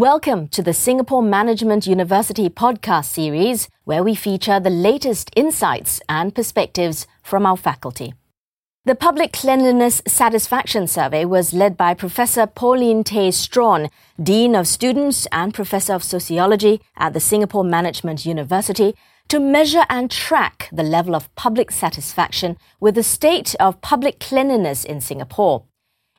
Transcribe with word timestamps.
Welcome 0.00 0.48
to 0.48 0.62
the 0.62 0.72
Singapore 0.72 1.22
Management 1.22 1.86
University 1.86 2.48
podcast 2.48 3.04
series, 3.04 3.68
where 3.84 4.02
we 4.02 4.14
feature 4.14 4.58
the 4.58 4.70
latest 4.70 5.30
insights 5.36 6.00
and 6.08 6.34
perspectives 6.34 7.06
from 7.22 7.44
our 7.44 7.58
faculty. 7.58 8.14
The 8.86 8.94
Public 8.94 9.34
Cleanliness 9.34 10.00
Satisfaction 10.06 10.86
Survey 10.86 11.26
was 11.26 11.52
led 11.52 11.76
by 11.76 11.92
Professor 11.92 12.46
Paulin 12.46 13.04
Tay 13.04 13.28
Straughan, 13.28 13.90
Dean 14.18 14.54
of 14.54 14.66
Students 14.66 15.26
and 15.32 15.52
Professor 15.52 15.92
of 15.92 16.02
Sociology 16.02 16.80
at 16.96 17.12
the 17.12 17.20
Singapore 17.20 17.62
Management 17.62 18.24
University, 18.24 18.94
to 19.28 19.38
measure 19.38 19.84
and 19.90 20.10
track 20.10 20.70
the 20.72 20.82
level 20.82 21.14
of 21.14 21.28
public 21.34 21.70
satisfaction 21.70 22.56
with 22.80 22.94
the 22.94 23.02
state 23.02 23.54
of 23.60 23.82
public 23.82 24.18
cleanliness 24.18 24.82
in 24.82 25.02
Singapore. 25.02 25.64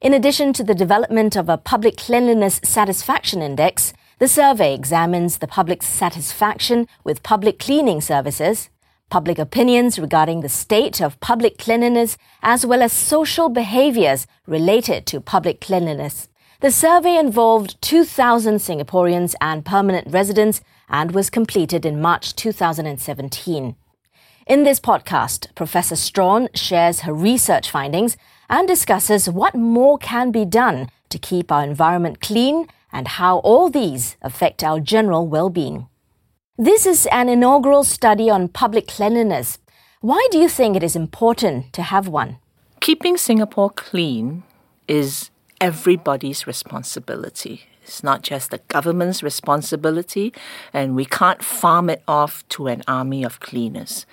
In 0.01 0.15
addition 0.15 0.51
to 0.53 0.63
the 0.63 0.73
development 0.73 1.35
of 1.35 1.47
a 1.47 1.59
public 1.59 1.95
cleanliness 1.95 2.59
satisfaction 2.63 3.43
index, 3.43 3.93
the 4.17 4.27
survey 4.27 4.73
examines 4.73 5.37
the 5.37 5.47
public's 5.47 5.85
satisfaction 5.85 6.87
with 7.03 7.21
public 7.21 7.59
cleaning 7.59 8.01
services, 8.01 8.71
public 9.11 9.37
opinions 9.37 9.99
regarding 9.99 10.41
the 10.41 10.49
state 10.49 11.01
of 11.01 11.19
public 11.19 11.59
cleanliness, 11.59 12.17
as 12.41 12.65
well 12.65 12.81
as 12.81 12.91
social 12.91 13.47
behaviors 13.47 14.25
related 14.47 15.05
to 15.05 15.21
public 15.21 15.61
cleanliness. 15.61 16.29
The 16.61 16.71
survey 16.71 17.15
involved 17.15 17.79
2,000 17.83 18.55
Singaporeans 18.55 19.35
and 19.39 19.63
permanent 19.63 20.07
residents 20.11 20.61
and 20.89 21.11
was 21.11 21.29
completed 21.29 21.85
in 21.85 22.01
March 22.01 22.35
2017. 22.35 23.75
In 24.47 24.63
this 24.63 24.79
podcast, 24.79 25.53
Professor 25.53 25.93
Straughan 25.95 26.49
shares 26.55 27.01
her 27.01 27.13
research 27.13 27.69
findings 27.69 28.17
and 28.51 28.67
discusses 28.67 29.29
what 29.29 29.55
more 29.55 29.97
can 29.97 30.29
be 30.29 30.43
done 30.43 30.89
to 31.09 31.17
keep 31.17 31.51
our 31.51 31.63
environment 31.63 32.19
clean 32.19 32.67
and 32.91 33.07
how 33.07 33.37
all 33.37 33.69
these 33.69 34.17
affect 34.21 34.63
our 34.63 34.79
general 34.79 35.25
well-being. 35.25 35.87
This 36.57 36.85
is 36.85 37.07
an 37.07 37.29
inaugural 37.29 37.85
study 37.85 38.29
on 38.29 38.49
public 38.49 38.87
cleanliness. 38.87 39.57
Why 40.01 40.27
do 40.31 40.37
you 40.37 40.49
think 40.49 40.75
it 40.75 40.83
is 40.83 40.95
important 40.97 41.71
to 41.73 41.81
have 41.81 42.09
one? 42.09 42.37
Keeping 42.81 43.15
Singapore 43.15 43.69
clean 43.69 44.43
is 44.87 45.29
everybody's 45.61 46.45
responsibility. 46.45 47.63
It's 47.83 48.03
not 48.03 48.21
just 48.21 48.51
the 48.51 48.59
government's 48.67 49.23
responsibility, 49.23 50.33
and 50.73 50.95
we 50.95 51.05
can't 51.05 51.43
farm 51.43 51.89
it 51.89 52.03
off 52.07 52.47
to 52.49 52.67
an 52.67 52.83
army 52.87 53.23
of 53.23 53.39
cleaners. 53.39 54.05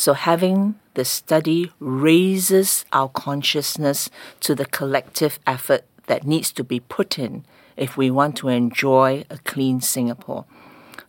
So, 0.00 0.14
having 0.14 0.76
the 0.94 1.04
study 1.04 1.72
raises 1.78 2.86
our 2.90 3.10
consciousness 3.10 4.08
to 4.40 4.54
the 4.54 4.64
collective 4.64 5.38
effort 5.46 5.84
that 6.06 6.26
needs 6.26 6.52
to 6.52 6.64
be 6.64 6.80
put 6.80 7.18
in 7.18 7.44
if 7.76 7.98
we 7.98 8.10
want 8.10 8.34
to 8.38 8.48
enjoy 8.48 9.24
a 9.28 9.36
clean 9.44 9.82
Singapore. 9.82 10.46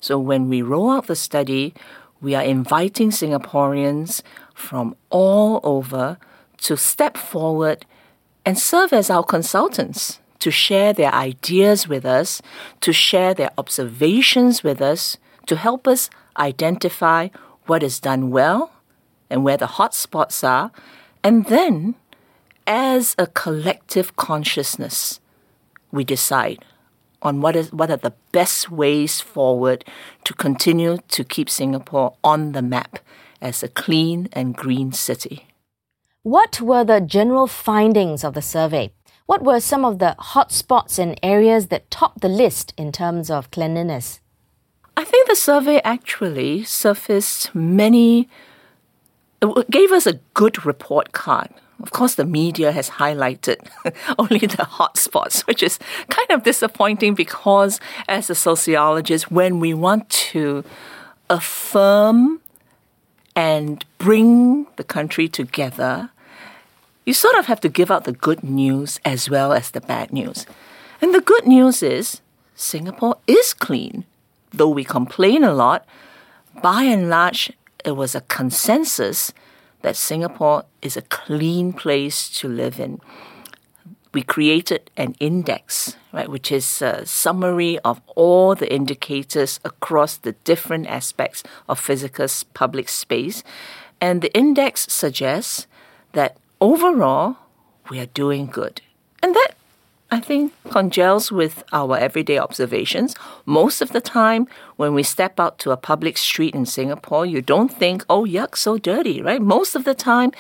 So, 0.02 0.20
when 0.20 0.50
we 0.50 0.62
roll 0.62 0.92
out 0.92 1.08
the 1.08 1.16
study, 1.16 1.74
we 2.20 2.36
are 2.36 2.44
inviting 2.44 3.12
Singaporeans 3.12 4.24
from 4.54 4.98
all 5.10 5.62
over 5.64 6.18
to 6.64 6.76
step 6.76 7.16
forward 7.16 7.86
and 8.46 8.60
serve 8.60 8.92
as 8.92 9.10
our 9.10 9.24
consultants 9.24 10.20
to 10.40 10.52
share 10.52 10.92
their 10.92 11.14
ideas 11.14 11.88
with 11.88 12.06
us, 12.06 12.42
to 12.82 12.92
share 12.92 13.34
their 13.34 13.52
observations 13.58 14.66
with 14.66 14.82
us, 14.82 15.16
to 15.46 15.56
help 15.56 15.88
us 15.88 16.10
identify 16.36 17.30
what 17.68 17.84
is 17.84 17.98
done 17.98 18.32
well 18.32 18.74
and 19.32 19.44
where 19.44 19.58
the 19.58 19.66
hot 19.78 19.96
spots 19.96 20.44
are, 20.44 20.72
and 21.24 21.46
then, 21.46 21.96
as 22.68 23.16
a 23.18 23.26
collective 23.26 24.16
consciousness, 24.16 25.20
we 25.92 26.04
decide 26.04 26.64
on 27.22 27.42
what 27.42 27.56
is 27.56 27.72
what 27.72 27.90
are 27.90 27.98
the 27.98 28.14
best 28.32 28.70
ways 28.70 29.22
forward 29.22 29.86
to 30.24 30.34
continue 30.34 30.98
to 31.08 31.24
keep 31.24 31.50
Singapore 31.50 32.16
on 32.24 32.52
the 32.52 32.62
map 32.62 33.00
as 33.42 33.64
a 33.64 33.68
clean 33.68 34.30
and 34.34 34.56
green 34.56 34.92
city. 34.92 35.48
What 36.24 36.62
were 36.62 36.84
the 36.84 37.02
general 37.02 37.48
findings 37.48 38.24
of 38.24 38.34
the 38.34 38.42
survey? 38.42 38.94
What 39.26 39.44
were 39.44 39.60
some 39.60 39.86
of 39.86 40.00
the 40.00 40.16
hot 40.20 40.52
spots 40.52 41.00
and 41.00 41.20
areas 41.24 41.68
that 41.68 41.90
topped 41.90 42.22
the 42.22 42.28
list 42.28 42.74
in 42.78 42.92
terms 42.92 43.32
of 43.32 43.50
cleanliness? 43.50 44.20
I 44.98 45.04
think 45.04 45.28
the 45.28 45.36
survey 45.36 45.80
actually 45.84 46.64
surfaced 46.64 47.56
many, 47.56 48.30
gave 49.70 49.92
us 49.92 50.06
a 50.06 50.20
good 50.34 50.66
report 50.66 51.12
card. 51.12 51.50
Of 51.82 51.92
course, 51.92 52.16
the 52.16 52.26
media 52.26 52.72
has 52.72 52.92
highlighted 52.92 53.58
only 54.20 54.46
the 54.46 54.66
hot 54.66 54.98
spots, 54.98 55.42
which 55.48 55.64
is 55.64 55.80
kind 56.10 56.30
of 56.30 56.44
disappointing 56.44 57.16
because, 57.16 57.80
as 58.08 58.30
a 58.30 58.36
sociologist, 58.36 59.32
when 59.32 59.60
we 59.60 59.74
want 59.74 60.10
to 60.32 60.64
affirm 61.30 62.40
and 63.36 63.84
bring 63.98 64.68
the 64.76 64.84
country 64.84 65.28
together, 65.28 66.12
you 67.06 67.14
sort 67.14 67.36
of 67.36 67.48
have 67.48 67.62
to 67.62 67.70
give 67.70 67.90
out 67.90 68.04
the 68.04 68.12
good 68.12 68.44
news 68.44 69.00
as 69.04 69.30
well 69.30 69.52
as 69.52 69.72
the 69.72 69.82
bad 69.82 70.14
news. 70.14 70.46
And 71.02 71.16
the 71.16 71.22
good 71.22 71.48
news 71.48 71.82
is 71.82 72.22
Singapore 72.56 73.18
is 73.26 73.56
clean 73.56 74.06
though 74.54 74.70
we 74.70 74.84
complain 74.84 75.44
a 75.44 75.54
lot, 75.54 75.86
by 76.62 76.84
and 76.84 77.10
large, 77.10 77.52
it 77.86 77.92
was 77.92 78.16
a 78.16 78.22
consensus 78.22 79.34
that 79.82 79.96
Singapore 79.96 80.66
is 80.82 80.96
a 80.96 81.02
clean 81.02 81.74
place 81.74 82.30
to 82.40 82.48
live 82.48 82.80
in. 82.80 83.00
We 84.14 84.24
created 84.24 84.92
an 84.98 85.16
index, 85.20 85.96
right, 86.12 86.30
which 86.30 86.52
is 86.52 86.82
a 86.82 87.06
summary 87.06 87.80
of 87.80 88.02
all 88.16 88.56
the 88.56 88.72
indicators 88.72 89.60
across 89.64 90.18
the 90.18 90.34
different 90.44 90.88
aspects 90.88 91.44
of 91.70 91.80
physical 91.80 92.28
public 92.54 92.90
space. 92.90 93.44
And 94.02 94.22
the 94.22 94.34
index 94.34 94.92
suggests 94.92 95.66
that 96.12 96.38
overall, 96.60 97.38
we 97.90 98.00
are 98.00 98.08
doing 98.08 98.48
good. 98.48 98.82
And 99.24 99.34
that 99.34 99.56
I 100.14 100.20
think, 100.20 100.52
congeals 100.70 101.32
with 101.32 101.64
our 101.72 101.98
everyday 101.98 102.38
observations. 102.38 103.16
Most 103.46 103.82
of 103.82 103.94
the 103.94 104.02
time, 104.02 104.46
when 104.76 104.94
we 104.94 105.04
step 105.04 105.40
out 105.40 105.58
to 105.60 105.72
a 105.72 105.78
public 105.78 106.18
street 106.18 106.54
in 106.54 106.66
Singapore, 106.66 107.26
you 107.26 107.42
don't 107.42 107.70
think, 107.70 108.04
oh, 108.10 108.26
yuck, 108.26 108.58
so 108.58 108.78
dirty, 108.78 109.22
right? 109.22 109.42
Most 109.42 109.74
of 109.74 109.86
the 109.86 109.94
time, 109.94 110.32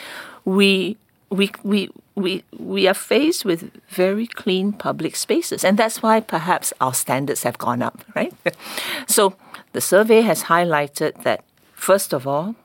we 0.43 0.97
we, 1.31 1.49
we, 1.63 1.89
we, 2.15 2.43
we 2.59 2.87
are 2.89 2.93
faced 2.93 3.45
with 3.45 3.71
very 3.87 4.27
clean 4.27 4.73
public 4.73 5.15
spaces. 5.15 5.63
And 5.63 5.77
that's 5.77 6.03
why 6.03 6.19
perhaps 6.19 6.73
our 6.81 6.93
standards 6.93 7.43
have 7.43 7.57
gone 7.57 7.81
up, 7.81 8.03
right? 8.15 8.33
so 9.07 9.35
the 9.71 9.79
survey 9.79 10.19
has 10.21 10.43
highlighted 10.43 11.23
that, 11.23 11.45
first 11.73 12.11
of 12.11 12.27
all, 12.27 12.55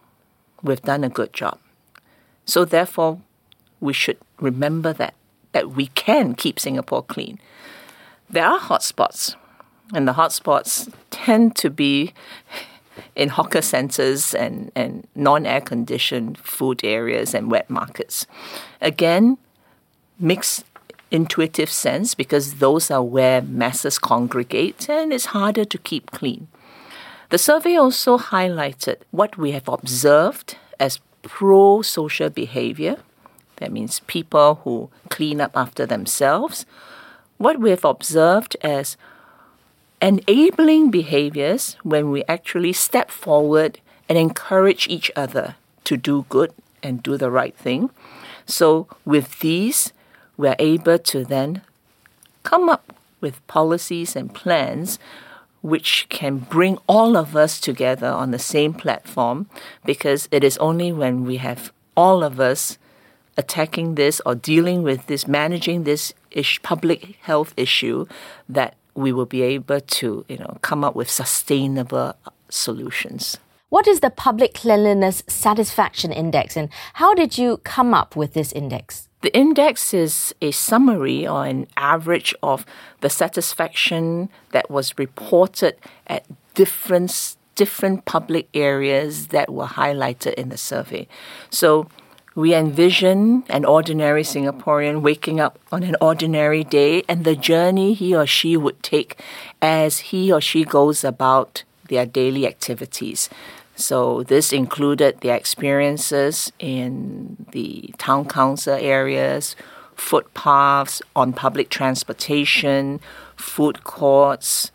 we've 0.65 0.83
done 0.83 1.05
a 1.05 1.09
good 1.09 1.33
job. 1.33 1.61
So 2.45 2.65
therefore, 2.65 3.21
we 3.81 3.93
should 3.93 4.19
remember 4.41 4.93
that 4.95 5.15
that 5.57 5.71
we 5.71 5.87
can 5.87 6.35
keep 6.35 6.61
Singapore 6.61 7.03
clean. 7.03 7.39
There 8.29 8.45
are 8.45 8.61
hotspots, 8.61 9.37
and 9.95 10.07
the 10.07 10.13
hotspots 10.13 10.93
tend 11.11 11.57
to 11.57 11.71
be 11.71 12.13
in 13.15 13.31
hawker 13.31 13.63
centres 13.63 14.35
and, 14.35 14.71
and 14.75 15.07
non 15.15 15.47
air 15.47 15.63
conditioned 15.63 16.37
food 16.37 16.83
areas 16.85 17.33
and 17.33 17.51
wet 17.51 17.71
markets. 17.71 18.27
Again, 18.83 19.39
makes 20.21 20.63
intuitive 21.11 21.71
sense 21.71 22.15
because 22.15 22.57
those 22.57 22.91
are 22.91 23.03
where 23.03 23.41
masses 23.41 23.99
congregate 23.99 24.91
and 24.91 25.11
it's 25.11 25.27
harder 25.27 25.65
to 25.65 25.79
keep 25.79 26.11
clean. 26.11 26.49
The 27.31 27.39
survey 27.39 27.77
also 27.77 28.19
highlighted 28.19 28.97
what 29.11 29.39
we 29.39 29.53
have 29.53 29.69
observed 29.69 30.59
as 30.79 31.01
pro 31.23 31.81
social 31.81 32.29
behavior 32.29 32.97
that 33.57 33.73
means 33.73 34.01
people 34.01 34.61
who 34.65 34.91
clean 35.09 35.41
up 35.41 35.53
after 35.57 35.87
themselves. 35.87 36.67
What 37.39 37.61
we've 37.61 37.85
observed 37.85 38.57
as 38.63 38.97
enabling 40.01 40.91
behaviors 40.91 41.77
when 41.83 42.11
we 42.11 42.25
actually 42.29 42.73
step 42.73 43.11
forward 43.11 43.81
and 44.09 44.19
encourage 44.19 44.87
each 44.89 45.11
other 45.17 45.57
to 45.85 45.97
do 45.97 46.27
good 46.29 46.53
and 46.83 47.03
do 47.03 47.17
the 47.17 47.31
right 47.31 47.57
thing. 47.57 47.91
So, 48.47 48.87
with 49.05 49.41
these, 49.41 49.93
we're 50.37 50.57
able 50.59 50.99
to 50.99 51.25
then 51.25 51.63
come 52.43 52.69
up 52.69 52.93
with 53.21 53.45
policies 53.47 54.15
and 54.15 54.33
plans 54.33 54.99
which 55.63 56.07
can 56.09 56.39
bring 56.39 56.79
all 56.87 57.17
of 57.17 57.35
us 57.35 57.61
together 57.61 58.07
on 58.07 58.31
the 58.31 58.39
same 58.39 58.73
platform 58.73 59.49
because 59.85 60.29
it 60.31 60.45
is 60.45 60.57
only 60.59 60.93
when 60.93 61.25
we 61.25 61.39
have 61.39 61.73
all 61.97 62.23
of 62.23 62.39
us 62.39 62.79
attacking 63.37 63.95
this 63.95 64.21
or 64.25 64.35
dealing 64.35 64.83
with 64.83 65.07
this, 65.07 65.27
managing 65.27 65.85
this 65.85 66.13
ish, 66.31 66.63
public 66.63 67.17
health 67.23 67.53
issue, 67.57 68.07
that 68.49 68.75
we 68.95 69.13
will 69.13 69.27
be 69.27 69.43
able 69.43 69.81
to, 69.81 70.25
you 70.29 70.39
know, 70.39 70.59
come 70.63 70.83
up 70.83 70.95
with 70.95 71.11
sustainable 71.11 72.15
solutions. 72.49 73.39
What 73.69 73.87
is 73.87 74.01
the 74.01 74.11
Public 74.11 74.55
Cleanliness 74.55 75.23
Satisfaction 75.27 76.13
Index 76.13 76.57
and 76.57 76.69
how 76.95 77.15
did 77.15 77.37
you 77.37 77.59
come 77.59 77.93
up 77.93 78.15
with 78.15 78.33
this 78.33 78.53
index? 78.53 79.09
The 79.23 79.37
index 79.37 79.93
is 79.93 80.35
a 80.41 80.53
summary 80.53 81.27
or 81.27 81.45
an 81.45 81.67
average 81.77 82.35
of 82.43 82.65
the 83.01 83.11
satisfaction 83.11 84.29
that 84.53 84.71
was 84.71 84.97
reported 84.99 85.77
at 86.07 86.25
different 86.55 87.37
different 87.57 88.05
public 88.05 88.49
areas 88.55 89.29
that 89.29 89.51
were 89.51 89.67
highlighted 89.67 90.35
in 90.35 90.51
the 90.51 90.59
survey. 90.59 91.09
So 91.51 91.89
we 92.37 92.55
envision 92.55 93.43
an 93.49 93.65
ordinary 93.65 94.23
Singaporean 94.23 95.01
waking 95.01 95.41
up 95.41 95.59
on 95.73 95.83
an 95.83 95.97
ordinary 96.03 96.63
day 96.63 97.03
and 97.09 97.25
the 97.25 97.35
journey 97.35 97.95
he 97.95 98.15
or 98.15 98.27
she 98.27 98.59
would 98.59 98.81
take 98.83 99.19
as 99.63 99.99
he 100.11 100.31
or 100.31 100.41
she 100.41 100.63
goes 100.63 101.03
about 101.03 101.65
their 101.89 102.05
daily 102.05 102.47
activities. 102.47 103.31
So 103.75 104.23
this 104.23 104.53
included 104.53 105.21
their 105.23 105.35
experiences 105.35 106.53
in 106.59 107.47
the 107.53 107.95
town 107.97 108.27
council 108.29 108.77
areas, 108.79 109.57
footpaths, 109.95 111.01
on 111.17 111.33
public 111.33 111.71
transportation, 111.71 113.01
food 113.37 113.83
courts, 113.83 114.71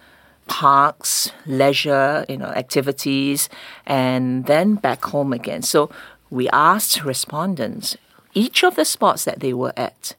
parks, 0.48 1.32
leisure, 1.46 2.26
you 2.28 2.38
know, 2.38 2.48
activities, 2.48 3.50
and 3.86 4.46
then 4.48 4.76
back 4.76 5.06
home 5.06 5.32
again. 5.32 5.62
So 5.62 5.90
we 6.32 6.50
asked 6.50 7.04
respondents 7.04 7.98
each 8.34 8.64
of 8.64 8.76
the 8.76 8.86
spots 8.86 9.26
that 9.26 9.42
they 9.42 9.54
were 9.54 9.74
at, 9.78 10.16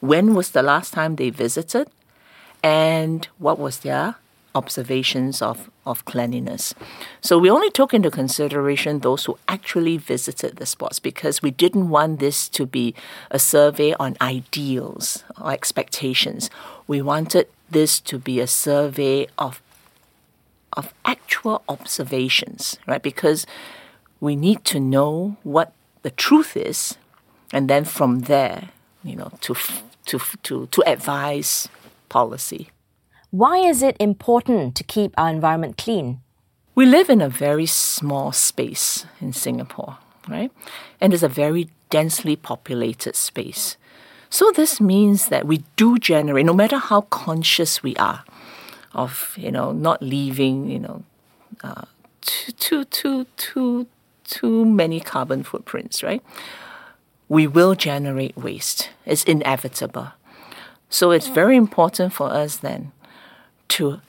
when 0.00 0.34
was 0.34 0.50
the 0.50 0.62
last 0.62 0.92
time 0.92 1.16
they 1.16 1.30
visited, 1.30 1.88
and 2.62 3.26
what 3.38 3.58
was 3.58 3.78
their 3.78 4.16
observations 4.54 5.42
of, 5.42 5.70
of 5.84 6.04
cleanliness. 6.04 6.74
So 7.20 7.38
we 7.38 7.50
only 7.50 7.70
took 7.70 7.92
into 7.92 8.10
consideration 8.10 9.00
those 9.00 9.24
who 9.24 9.38
actually 9.48 9.96
visited 9.96 10.56
the 10.56 10.66
spots 10.66 11.00
because 11.00 11.42
we 11.42 11.50
didn't 11.50 11.88
want 11.88 12.20
this 12.20 12.48
to 12.50 12.64
be 12.64 12.94
a 13.30 13.38
survey 13.38 13.94
on 13.98 14.16
ideals 14.20 15.24
or 15.40 15.50
expectations. 15.50 16.50
We 16.86 17.02
wanted 17.02 17.48
this 17.68 17.98
to 18.00 18.18
be 18.18 18.38
a 18.40 18.46
survey 18.46 19.26
of 19.38 19.60
of 20.76 20.92
actual 21.04 21.62
observations, 21.68 22.76
right? 22.88 23.00
Because 23.00 23.46
we 24.24 24.34
need 24.34 24.64
to 24.64 24.80
know 24.80 25.36
what 25.42 25.72
the 26.02 26.10
truth 26.10 26.56
is, 26.56 26.96
and 27.52 27.68
then 27.68 27.84
from 27.84 28.20
there, 28.20 28.70
you 29.04 29.14
know, 29.14 29.30
to 29.42 29.54
to 30.06 30.18
to 30.42 30.66
to 30.66 30.82
advise 30.86 31.68
policy. 32.08 32.70
Why 33.30 33.58
is 33.58 33.82
it 33.82 33.96
important 34.00 34.76
to 34.76 34.84
keep 34.84 35.12
our 35.18 35.28
environment 35.28 35.76
clean? 35.76 36.20
We 36.74 36.86
live 36.86 37.10
in 37.10 37.20
a 37.20 37.28
very 37.28 37.66
small 37.66 38.32
space 38.32 39.06
in 39.20 39.32
Singapore, 39.32 39.98
right? 40.26 40.50
And 41.00 41.12
it's 41.12 41.22
a 41.22 41.28
very 41.28 41.68
densely 41.90 42.36
populated 42.36 43.16
space. 43.16 43.76
So 44.30 44.50
this 44.50 44.80
means 44.80 45.28
that 45.28 45.46
we 45.46 45.62
do 45.76 45.98
generate, 45.98 46.46
no 46.46 46.54
matter 46.54 46.78
how 46.78 47.02
conscious 47.02 47.82
we 47.82 47.94
are 47.96 48.24
of, 48.92 49.34
you 49.36 49.50
know, 49.52 49.72
not 49.72 50.02
leaving, 50.02 50.70
you 50.70 50.80
know, 50.80 51.02
uh, 51.62 51.84
too, 52.22 52.52
too, 52.52 52.84
too, 52.84 53.26
too 53.36 53.86
too 54.24 54.64
many 54.64 55.00
carbon 55.00 55.42
footprints, 55.42 56.02
right? 56.02 56.22
We 57.28 57.46
will 57.46 57.74
generate 57.74 58.36
waste. 58.36 58.90
It's 59.06 59.24
inevitable. 59.24 60.12
So 60.90 61.10
it's 61.10 61.28
very 61.28 61.56
important 61.56 62.12
for 62.12 62.30
us 62.30 62.56
then 62.56 62.92
to 63.68 64.00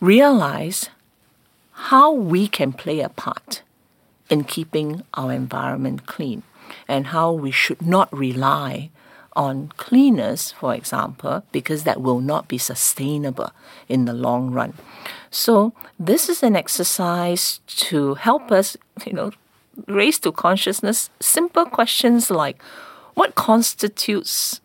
realize 0.00 0.90
how 1.72 2.12
we 2.12 2.48
can 2.48 2.72
play 2.72 3.00
a 3.00 3.08
part 3.08 3.62
in 4.28 4.44
keeping 4.44 5.02
our 5.14 5.32
environment 5.32 6.06
clean 6.06 6.42
and 6.88 7.08
how 7.08 7.32
we 7.32 7.50
should 7.50 7.82
not 7.82 8.12
rely 8.16 8.90
on 9.34 9.72
cleaners, 9.76 10.52
for 10.52 10.74
example, 10.74 11.42
because 11.52 11.84
that 11.84 12.00
will 12.00 12.20
not 12.20 12.48
be 12.48 12.58
sustainable 12.58 13.52
in 13.88 14.04
the 14.04 14.12
long 14.12 14.50
run. 14.50 14.74
So 15.30 15.72
this 15.98 16.28
is 16.28 16.42
an 16.42 16.56
exercise 16.56 17.60
to 17.88 18.14
help 18.14 18.50
us, 18.50 18.76
you 19.06 19.12
know, 19.12 19.30
raise 19.86 20.18
to 20.20 20.32
consciousness 20.32 21.10
simple 21.20 21.64
questions 21.64 22.30
like 22.30 22.60
what 23.14 23.34
constitutes 23.34 24.60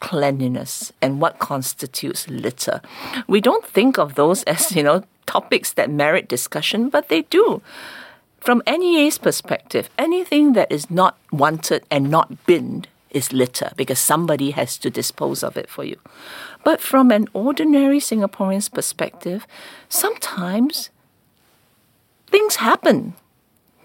cleanliness 0.00 0.92
and 1.00 1.20
what 1.20 1.38
constitutes 1.38 2.28
litter. 2.28 2.80
We 3.28 3.40
don't 3.40 3.64
think 3.64 3.98
of 3.98 4.14
those 4.14 4.42
as, 4.54 4.74
you 4.74 4.82
know, 4.82 5.04
topics 5.26 5.72
that 5.74 5.90
merit 5.90 6.28
discussion, 6.28 6.88
but 6.88 7.08
they 7.08 7.22
do. 7.22 7.62
From 8.40 8.62
NEA's 8.66 9.18
perspective, 9.18 9.88
anything 9.96 10.54
that 10.54 10.72
is 10.72 10.90
not 10.90 11.16
wanted 11.30 11.84
and 11.92 12.10
not 12.10 12.44
binned 12.44 12.88
is 13.12 13.32
litter 13.32 13.70
because 13.76 13.98
somebody 13.98 14.50
has 14.50 14.76
to 14.78 14.90
dispose 14.90 15.42
of 15.42 15.56
it 15.56 15.70
for 15.70 15.84
you. 15.84 15.96
But 16.64 16.80
from 16.80 17.10
an 17.10 17.28
ordinary 17.32 17.98
Singaporean's 17.98 18.68
perspective, 18.68 19.46
sometimes 19.88 20.90
things 22.26 22.56
happen. 22.56 23.14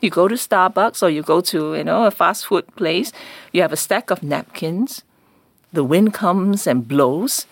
You 0.02 0.10
go 0.10 0.28
to 0.28 0.36
Starbucks 0.36 1.02
or 1.04 1.10
you 1.10 1.24
go 1.24 1.42
to, 1.42 1.76
you 1.76 1.84
know, 1.84 2.06
a 2.06 2.12
fast 2.12 2.48
food 2.48 2.68
place, 2.76 3.12
you 3.52 3.62
have 3.62 3.74
a 3.74 3.78
stack 3.78 4.12
of 4.12 4.24
napkins, 4.24 5.04
the 5.74 5.84
wind 5.84 6.14
comes 6.14 6.66
and 6.66 6.88
blows. 6.88 7.46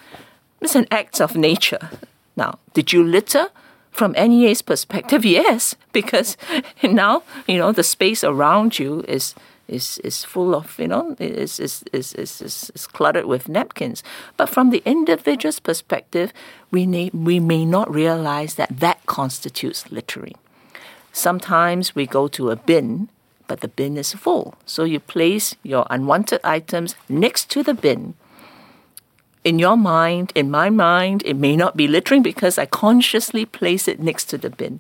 It's 0.62 0.75
an 0.75 0.88
act 0.92 1.19
of 1.19 1.36
nature. 1.36 1.89
Now, 2.36 2.60
did 2.74 2.94
you 2.94 3.04
litter? 3.04 3.50
From 3.92 4.12
NEA's 4.12 4.62
perspective, 4.62 5.24
yes, 5.39 5.75
because 5.94 6.36
now, 6.83 7.24
you 7.48 7.57
know, 7.57 7.72
the 7.72 7.83
space 7.83 8.25
around 8.25 8.77
you 8.77 9.06
is 9.07 9.33
is, 9.67 9.97
is 10.00 10.23
full 10.23 10.56
of, 10.56 10.77
you 10.79 10.88
know, 10.88 11.15
is, 11.19 11.59
is, 11.59 11.83
is, 11.91 12.13
is, 12.13 12.41
is, 12.41 12.88
cluttered 12.88 13.25
with 13.25 13.50
napkins. 13.50 14.03
But 14.38 14.50
from 14.50 14.69
the 14.69 14.83
individual's 14.85 15.59
perspective, 15.59 16.31
we, 16.71 16.85
may, 16.85 17.09
we 17.13 17.39
may 17.39 17.65
not 17.65 17.94
realize 17.94 18.56
that 18.56 18.79
that 18.79 19.06
constitutes 19.06 19.91
littering. 19.91 20.35
Sometimes 21.12 21.95
we 21.95 22.06
go 22.06 22.27
to 22.27 22.51
a 22.51 22.56
bin, 22.56 23.09
but 23.47 23.62
the 23.62 23.67
bin 23.67 23.97
is 23.97 24.13
full. 24.13 24.56
So 24.65 24.83
you 24.83 25.00
place 25.00 25.56
your 25.63 25.88
unwanted 25.89 26.41
items 26.44 26.95
next 27.07 27.50
to 27.51 27.63
the 27.63 27.73
bin. 27.73 28.15
In 29.44 29.59
your 29.59 29.77
mind, 29.77 30.31
in 30.35 30.50
my 30.50 30.69
mind, 30.69 31.21
it 31.25 31.35
may 31.35 31.56
not 31.56 31.77
be 31.77 31.88
littering 31.88 32.23
because 32.23 32.57
I 32.57 32.65
consciously 32.65 33.45
place 33.45 33.88
it 33.88 34.00
next 34.00 34.25
to 34.25 34.38
the 34.38 34.50
bin. 34.50 34.79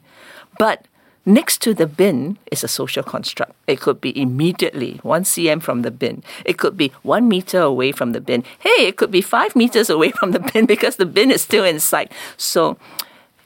But 0.57 0.87
Next 1.25 1.59
to 1.63 1.73
the 1.73 1.87
bin 1.87 2.37
is 2.51 2.63
a 2.63 2.67
social 2.67 3.01
construct. 3.01 3.53
It 3.65 3.81
could 3.81 3.99
be 3.99 4.19
immediately 4.19 4.99
one 5.01 5.23
cm 5.23 5.61
from 5.63 5.81
the 5.81 5.89
bin. 5.89 6.23
It 6.45 6.59
could 6.59 6.77
be 6.77 6.91
one 7.01 7.27
meter 7.27 7.61
away 7.61 7.91
from 7.91 8.11
the 8.11 8.21
bin. 8.21 8.43
Hey, 8.59 8.85
it 8.87 8.97
could 8.97 9.09
be 9.09 9.21
five 9.21 9.55
meters 9.55 9.89
away 9.89 10.11
from 10.11 10.31
the 10.31 10.39
bin 10.39 10.65
because 10.73 10.97
the 10.97 11.05
bin 11.05 11.31
is 11.31 11.41
still 11.41 11.65
in 11.65 11.79
sight. 11.79 12.11
So, 12.37 12.77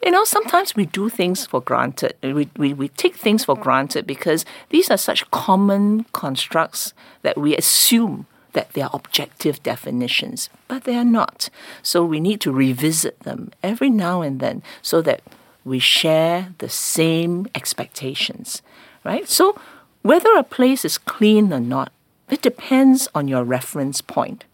you 0.03 0.11
know, 0.11 0.25
sometimes 0.25 0.75
we 0.75 0.87
do 0.87 1.07
things 1.07 1.45
for 1.45 1.61
granted. 1.61 2.15
We, 2.21 2.49
we, 2.57 2.73
we 2.73 2.89
take 2.89 3.15
things 3.15 3.45
for 3.45 3.55
granted 3.55 4.05
because 4.05 4.43
these 4.69 4.91
are 4.91 4.97
such 4.97 5.29
common 5.31 6.03
constructs 6.11 6.93
that 7.21 7.37
we 7.37 7.55
assume 7.55 8.27
that 8.53 8.73
they 8.73 8.81
are 8.81 8.89
objective 8.93 9.61
definitions, 9.63 10.49
but 10.67 10.83
they 10.83 10.97
are 10.97 11.05
not. 11.05 11.49
So 11.81 12.03
we 12.03 12.19
need 12.19 12.41
to 12.41 12.51
revisit 12.51 13.19
them 13.21 13.51
every 13.63 13.89
now 13.89 14.21
and 14.21 14.39
then 14.39 14.63
so 14.81 15.01
that 15.03 15.21
we 15.65 15.79
share 15.79 16.53
the 16.59 16.69
same 16.69 17.47
expectations, 17.53 18.61
right? 19.03 19.27
So 19.27 19.59
whether 20.01 20.33
a 20.35 20.43
place 20.43 20.85
is 20.85 20.97
clean 20.97 21.51
or 21.53 21.59
not, 21.59 21.91
it 22.29 22.41
depends 22.41 23.07
on 23.13 23.27
your 23.27 23.43
reference 23.43 24.01
point. 24.01 24.45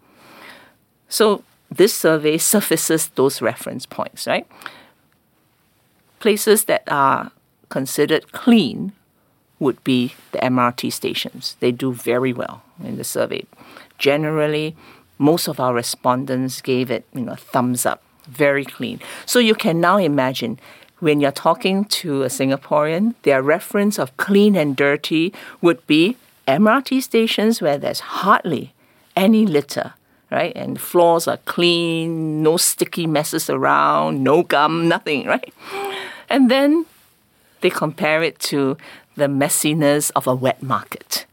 So 1.09 1.43
this 1.69 1.93
survey 1.93 2.37
surfaces 2.53 3.07
those 3.09 3.41
reference 3.41 3.85
points, 3.85 4.27
right? 4.27 4.47
Places 6.19 6.65
that 6.65 6.83
are 6.87 7.31
considered 7.69 8.31
clean 8.31 8.93
would 9.59 9.83
be 9.83 10.15
the 10.31 10.39
MRT 10.39 10.91
stations. 10.91 11.55
They 11.59 11.71
do 11.71 11.93
very 11.93 12.33
well 12.33 12.63
in 12.83 12.97
the 12.97 13.03
survey. 13.03 13.45
Generally, 13.97 14.75
most 15.17 15.47
of 15.47 15.59
our 15.59 15.73
respondents 15.73 16.61
gave 16.61 16.91
it, 16.91 17.05
you 17.13 17.21
know, 17.21 17.33
a 17.33 17.37
thumbs 17.37 17.85
up, 17.85 18.03
very 18.27 18.65
clean. 18.65 18.99
So 19.25 19.39
you 19.39 19.55
can 19.55 19.79
now 19.79 19.97
imagine 19.97 20.59
when 20.99 21.19
you're 21.19 21.31
talking 21.31 21.85
to 21.85 22.23
a 22.23 22.27
Singaporean, 22.27 23.15
their 23.23 23.41
reference 23.41 23.99
of 23.99 24.15
clean 24.17 24.55
and 24.55 24.75
dirty 24.75 25.33
would 25.61 25.85
be 25.87 26.17
MRT 26.47 27.01
stations 27.03 27.61
where 27.61 27.77
there's 27.77 27.99
hardly 27.99 28.73
any 29.15 29.45
litter, 29.45 29.93
right? 30.31 30.53
And 30.55 30.79
floors 30.79 31.27
are 31.27 31.37
clean, 31.37 32.43
no 32.43 32.57
sticky 32.57 33.07
messes 33.07 33.49
around, 33.49 34.23
no 34.23 34.43
gum, 34.43 34.87
nothing, 34.87 35.25
right? 35.25 35.53
And 36.29 36.49
then 36.49 36.85
they 37.61 37.69
compare 37.69 38.23
it 38.23 38.39
to 38.39 38.77
the 39.15 39.27
messiness 39.27 40.11
of 40.15 40.27
a 40.27 40.35
wet 40.35 40.61
market. 40.61 41.25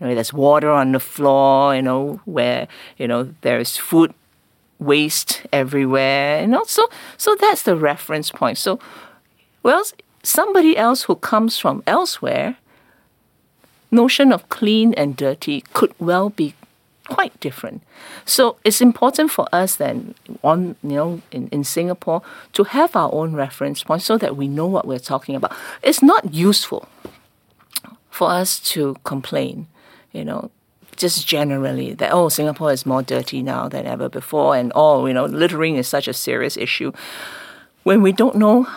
You 0.00 0.08
know, 0.08 0.14
there's 0.14 0.32
water 0.32 0.70
on 0.70 0.92
the 0.92 1.00
floor, 1.00 1.74
you 1.74 1.82
know, 1.82 2.20
where, 2.24 2.68
you 2.98 3.08
know, 3.08 3.34
there 3.40 3.58
is 3.58 3.76
food 3.76 4.12
waste 4.78 5.42
everywhere, 5.52 6.38
and 6.38 6.54
also 6.54 6.82
so 7.16 7.34
that's 7.36 7.62
the 7.62 7.76
reference 7.76 8.30
point. 8.30 8.58
So 8.58 8.78
well, 9.66 9.82
somebody 10.22 10.76
else 10.76 11.02
who 11.02 11.16
comes 11.16 11.58
from 11.58 11.82
elsewhere, 11.88 12.56
notion 13.90 14.30
of 14.30 14.48
clean 14.48 14.94
and 14.94 15.16
dirty 15.16 15.64
could 15.72 15.92
well 15.98 16.30
be 16.30 16.54
quite 17.08 17.38
different. 17.40 17.82
So 18.24 18.58
it's 18.62 18.80
important 18.80 19.32
for 19.32 19.48
us 19.52 19.74
then 19.74 20.14
on 20.44 20.76
you 20.84 20.96
know 20.98 21.20
in, 21.32 21.48
in 21.48 21.64
Singapore 21.64 22.22
to 22.52 22.62
have 22.62 22.94
our 22.94 23.12
own 23.12 23.34
reference 23.34 23.82
point 23.82 24.02
so 24.02 24.16
that 24.18 24.36
we 24.36 24.46
know 24.46 24.68
what 24.68 24.86
we're 24.86 25.00
talking 25.00 25.34
about. 25.34 25.52
It's 25.82 26.00
not 26.00 26.32
useful 26.32 26.88
for 28.08 28.30
us 28.30 28.60
to 28.70 28.94
complain, 29.02 29.66
you 30.12 30.24
know, 30.24 30.52
just 30.94 31.26
generally 31.26 31.92
that 31.94 32.12
oh 32.12 32.28
Singapore 32.28 32.70
is 32.70 32.86
more 32.86 33.02
dirty 33.02 33.42
now 33.42 33.68
than 33.68 33.84
ever 33.84 34.08
before 34.08 34.54
and 34.54 34.70
oh 34.76 35.06
you 35.06 35.14
know 35.14 35.24
littering 35.26 35.74
is 35.74 35.88
such 35.88 36.06
a 36.06 36.12
serious 36.12 36.56
issue 36.56 36.92
when 37.82 38.00
we 38.00 38.12
don't 38.12 38.36
know 38.36 38.68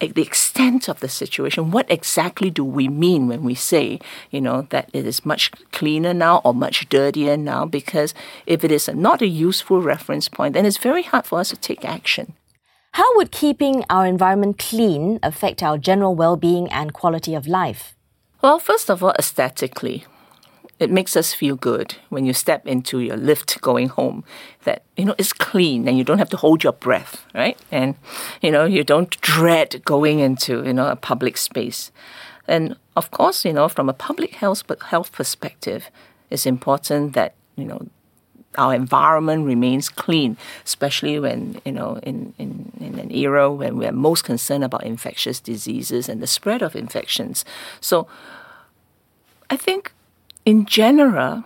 the 0.00 0.22
extent 0.22 0.88
of 0.88 1.00
the 1.00 1.08
situation, 1.08 1.70
what 1.70 1.90
exactly 1.90 2.50
do 2.50 2.64
we 2.64 2.88
mean 2.88 3.28
when 3.28 3.42
we 3.42 3.54
say, 3.54 3.98
you 4.30 4.40
know, 4.40 4.66
that 4.70 4.90
it 4.92 5.06
is 5.06 5.24
much 5.24 5.50
cleaner 5.72 6.12
now 6.12 6.40
or 6.44 6.54
much 6.54 6.88
dirtier 6.88 7.36
now? 7.36 7.64
Because 7.64 8.14
if 8.46 8.62
it 8.62 8.70
is 8.70 8.88
not 8.88 9.22
a 9.22 9.26
useful 9.26 9.80
reference 9.80 10.28
point, 10.28 10.54
then 10.54 10.66
it's 10.66 10.76
very 10.76 11.02
hard 11.02 11.26
for 11.26 11.40
us 11.40 11.50
to 11.50 11.56
take 11.56 11.84
action. 11.84 12.34
How 12.92 13.16
would 13.16 13.30
keeping 13.30 13.84
our 13.90 14.06
environment 14.06 14.58
clean 14.58 15.18
affect 15.22 15.62
our 15.62 15.76
general 15.76 16.14
well 16.14 16.36
being 16.36 16.70
and 16.70 16.92
quality 16.92 17.34
of 17.34 17.46
life? 17.46 17.94
Well, 18.42 18.58
first 18.58 18.90
of 18.90 19.02
all, 19.02 19.14
aesthetically, 19.18 20.04
it 20.78 20.90
makes 20.90 21.16
us 21.16 21.32
feel 21.32 21.56
good 21.56 21.96
when 22.10 22.26
you 22.26 22.32
step 22.32 22.66
into 22.66 23.00
your 23.00 23.16
lift 23.16 23.60
going 23.60 23.88
home 23.88 24.24
that 24.64 24.82
you 24.96 25.04
know 25.04 25.14
it's 25.18 25.32
clean 25.32 25.88
and 25.88 25.96
you 25.96 26.04
don't 26.04 26.18
have 26.18 26.28
to 26.28 26.36
hold 26.36 26.62
your 26.62 26.72
breath 26.72 27.24
right 27.34 27.58
and 27.70 27.94
you 28.42 28.50
know 28.50 28.64
you 28.64 28.84
don't 28.84 29.20
dread 29.20 29.82
going 29.84 30.18
into 30.18 30.64
you 30.64 30.72
know 30.72 30.88
a 30.88 30.96
public 30.96 31.36
space 31.36 31.90
and 32.46 32.76
of 32.96 33.10
course 33.10 33.44
you 33.44 33.52
know 33.52 33.68
from 33.68 33.88
a 33.88 33.94
public 33.94 34.34
health 34.34 34.62
health 34.82 35.12
perspective 35.12 35.90
it's 36.30 36.46
important 36.46 37.14
that 37.14 37.34
you 37.56 37.64
know 37.64 37.86
our 38.58 38.74
environment 38.74 39.44
remains 39.44 39.90
clean, 39.90 40.36
especially 40.64 41.18
when, 41.18 41.60
you 41.66 41.72
know, 41.72 41.98
in, 42.02 42.32
in, 42.38 42.72
in 42.80 42.98
an 42.98 43.10
era 43.12 43.52
when 43.52 43.76
we're 43.76 43.92
most 43.92 44.24
concerned 44.24 44.64
about 44.64 44.82
infectious 44.82 45.40
diseases 45.40 46.08
and 46.08 46.22
the 46.22 46.26
spread 46.26 46.62
of 46.62 46.74
infections. 46.74 47.44
So 47.82 48.08
I 49.50 49.56
think 49.56 49.92
in 50.46 50.64
general, 50.64 51.44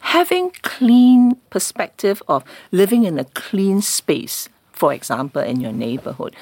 having 0.00 0.50
clean 0.62 1.36
perspective 1.50 2.22
of 2.26 2.42
living 2.72 3.04
in 3.04 3.18
a 3.18 3.24
clean 3.24 3.82
space, 3.82 4.48
for 4.72 4.92
example, 4.92 5.42
in 5.42 5.60
your 5.60 5.72
neighborhood, 5.72 6.34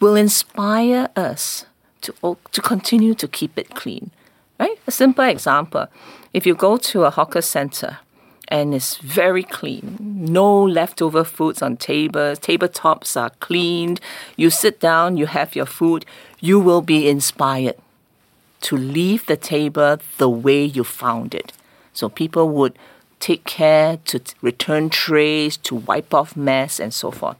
will 0.00 0.16
inspire 0.16 1.08
us 1.14 1.66
to, 2.00 2.36
to 2.52 2.62
continue 2.62 3.14
to 3.14 3.28
keep 3.28 3.56
it 3.58 3.70
clean. 3.74 4.10
Right? 4.58 4.78
A 4.86 4.90
simple 4.90 5.24
example. 5.24 5.86
If 6.32 6.46
you 6.46 6.54
go 6.54 6.78
to 6.78 7.04
a 7.04 7.10
hawker 7.10 7.42
center 7.42 7.98
and 8.48 8.74
it's 8.74 8.96
very 8.96 9.42
clean, 9.42 9.98
no 10.00 10.62
leftover 10.62 11.24
foods 11.24 11.60
on 11.60 11.76
tables, 11.76 12.38
tabletops 12.38 13.20
are 13.20 13.30
cleaned, 13.40 14.00
you 14.36 14.48
sit 14.48 14.80
down, 14.80 15.18
you 15.18 15.26
have 15.26 15.54
your 15.54 15.66
food, 15.66 16.06
you 16.40 16.58
will 16.58 16.80
be 16.80 17.08
inspired 17.08 17.76
to 18.66 18.76
leave 18.76 19.24
the 19.26 19.36
table 19.36 19.96
the 20.18 20.28
way 20.28 20.64
you 20.64 20.82
found 20.82 21.36
it. 21.36 21.52
So 21.92 22.08
people 22.08 22.48
would 22.48 22.76
take 23.20 23.44
care 23.44 23.98
to 24.06 24.20
return 24.42 24.90
trays, 24.90 25.56
to 25.58 25.76
wipe 25.76 26.12
off 26.12 26.36
mess, 26.36 26.80
and 26.80 26.92
so 26.92 27.12
forth. 27.12 27.36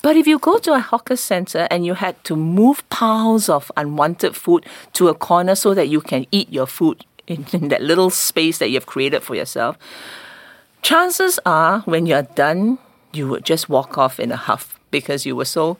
But 0.00 0.16
if 0.16 0.26
you 0.26 0.38
go 0.38 0.56
to 0.56 0.72
a 0.72 0.78
hawker 0.78 1.16
center 1.16 1.68
and 1.70 1.84
you 1.84 1.92
had 1.92 2.22
to 2.24 2.34
move 2.34 2.88
piles 2.88 3.50
of 3.50 3.70
unwanted 3.76 4.34
food 4.34 4.64
to 4.94 5.08
a 5.08 5.14
corner 5.14 5.54
so 5.54 5.74
that 5.74 5.88
you 5.88 6.00
can 6.00 6.26
eat 6.32 6.50
your 6.50 6.66
food 6.66 7.04
in, 7.26 7.44
in 7.52 7.68
that 7.68 7.82
little 7.82 8.08
space 8.08 8.56
that 8.56 8.70
you've 8.70 8.86
created 8.86 9.22
for 9.22 9.34
yourself, 9.34 9.76
chances 10.80 11.38
are 11.44 11.80
when 11.80 12.06
you're 12.06 12.22
done, 12.34 12.78
you 13.12 13.28
would 13.28 13.44
just 13.44 13.68
walk 13.68 13.98
off 13.98 14.18
in 14.18 14.32
a 14.32 14.36
huff 14.36 14.80
because 14.90 15.26
you 15.26 15.36
were 15.36 15.44
so 15.44 15.76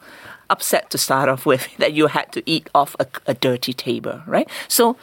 upset 0.51 0.91
to 0.91 0.99
start 0.99 1.29
off 1.29 1.47
with 1.47 1.69
that 1.79 1.93
you 1.93 2.09
had 2.09 2.33
to 2.33 2.43
eat 2.47 2.69
off 2.75 2.97
a, 2.99 3.07
a 3.27 3.35
dirty 3.35 3.73
table, 3.73 4.23
right? 4.27 4.49
So 4.69 4.97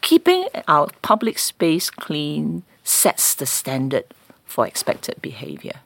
keeping 0.00 0.48
our 0.68 0.88
public 1.02 1.38
space 1.38 1.90
clean 1.90 2.62
sets 2.84 3.34
the 3.34 3.46
standard 3.46 4.04
for 4.44 4.66
expected 4.66 5.20
behavior. 5.22 5.80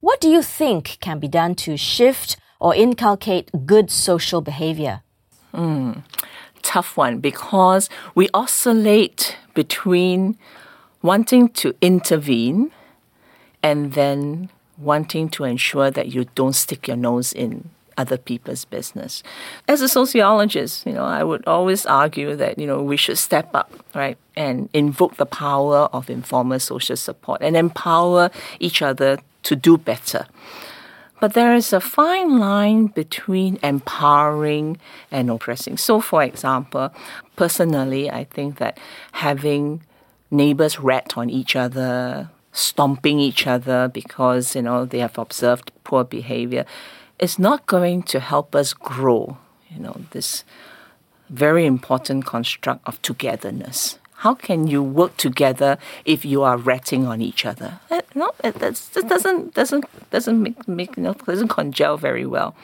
What 0.00 0.20
do 0.20 0.28
you 0.28 0.42
think 0.42 0.98
can 1.00 1.18
be 1.18 1.26
done 1.26 1.54
to 1.56 1.76
shift 1.76 2.36
or 2.60 2.74
inculcate 2.74 3.50
good 3.66 3.90
social 3.90 4.40
behavior? 4.40 5.02
Mm, 5.52 6.04
tough 6.62 6.96
one 6.96 7.18
because 7.18 7.88
we 8.14 8.28
oscillate 8.34 9.36
between 9.54 10.38
wanting 11.02 11.48
to 11.48 11.74
intervene 11.80 12.70
and 13.62 13.94
then 13.94 14.50
wanting 14.76 15.28
to 15.30 15.44
ensure 15.44 15.90
that 15.90 16.08
you 16.08 16.26
don't 16.34 16.54
stick 16.54 16.86
your 16.86 16.96
nose 16.96 17.32
in 17.32 17.70
other 17.98 18.16
people's 18.16 18.64
business. 18.64 19.22
As 19.66 19.82
a 19.82 19.88
sociologist, 19.88 20.86
you 20.86 20.92
know, 20.92 21.04
I 21.04 21.22
would 21.24 21.46
always 21.46 21.84
argue 21.84 22.36
that, 22.36 22.58
you 22.58 22.66
know, 22.66 22.82
we 22.82 22.96
should 22.96 23.18
step 23.18 23.50
up, 23.54 23.70
right, 23.94 24.16
and 24.36 24.70
invoke 24.72 25.16
the 25.16 25.26
power 25.26 25.90
of 25.92 26.08
informal 26.08 26.60
social 26.60 26.96
support 26.96 27.42
and 27.42 27.56
empower 27.56 28.30
each 28.60 28.80
other 28.80 29.18
to 29.42 29.56
do 29.56 29.76
better. 29.76 30.26
But 31.20 31.34
there 31.34 31.54
is 31.54 31.72
a 31.72 31.80
fine 31.80 32.38
line 32.38 32.86
between 32.86 33.58
empowering 33.62 34.78
and 35.10 35.28
oppressing. 35.28 35.76
So, 35.76 36.00
for 36.00 36.22
example, 36.22 36.94
personally, 37.34 38.08
I 38.08 38.24
think 38.24 38.58
that 38.58 38.78
having 39.12 39.82
neighbors 40.30 40.78
rat 40.78 41.14
on 41.16 41.28
each 41.28 41.56
other, 41.56 42.30
stomping 42.52 43.18
each 43.18 43.48
other 43.48 43.88
because, 43.88 44.54
you 44.54 44.62
know, 44.62 44.84
they 44.84 45.00
have 45.00 45.18
observed 45.18 45.72
poor 45.82 46.04
behavior 46.04 46.64
is 47.18 47.38
not 47.38 47.66
going 47.66 48.02
to 48.04 48.20
help 48.20 48.54
us 48.54 48.72
grow, 48.72 49.38
you 49.70 49.80
know, 49.80 50.00
this 50.10 50.44
very 51.28 51.66
important 51.66 52.24
construct 52.24 52.86
of 52.86 53.00
togetherness. 53.02 53.98
How 54.22 54.34
can 54.34 54.66
you 54.66 54.82
work 54.82 55.16
together 55.16 55.78
if 56.04 56.24
you 56.24 56.42
are 56.42 56.56
ratting 56.56 57.06
on 57.06 57.20
each 57.20 57.46
other? 57.46 57.78
Eh, 57.90 58.00
no, 58.14 58.32
it, 58.42 58.58
doesn't 58.58 59.54
doesn't 59.54 59.84
doesn't 60.10 60.42
make, 60.42 60.66
make 60.66 60.96
you 60.96 61.04
know, 61.04 61.14
doesn't 61.14 61.48
congeal 61.48 61.96
very 61.96 62.26
well. 62.26 62.56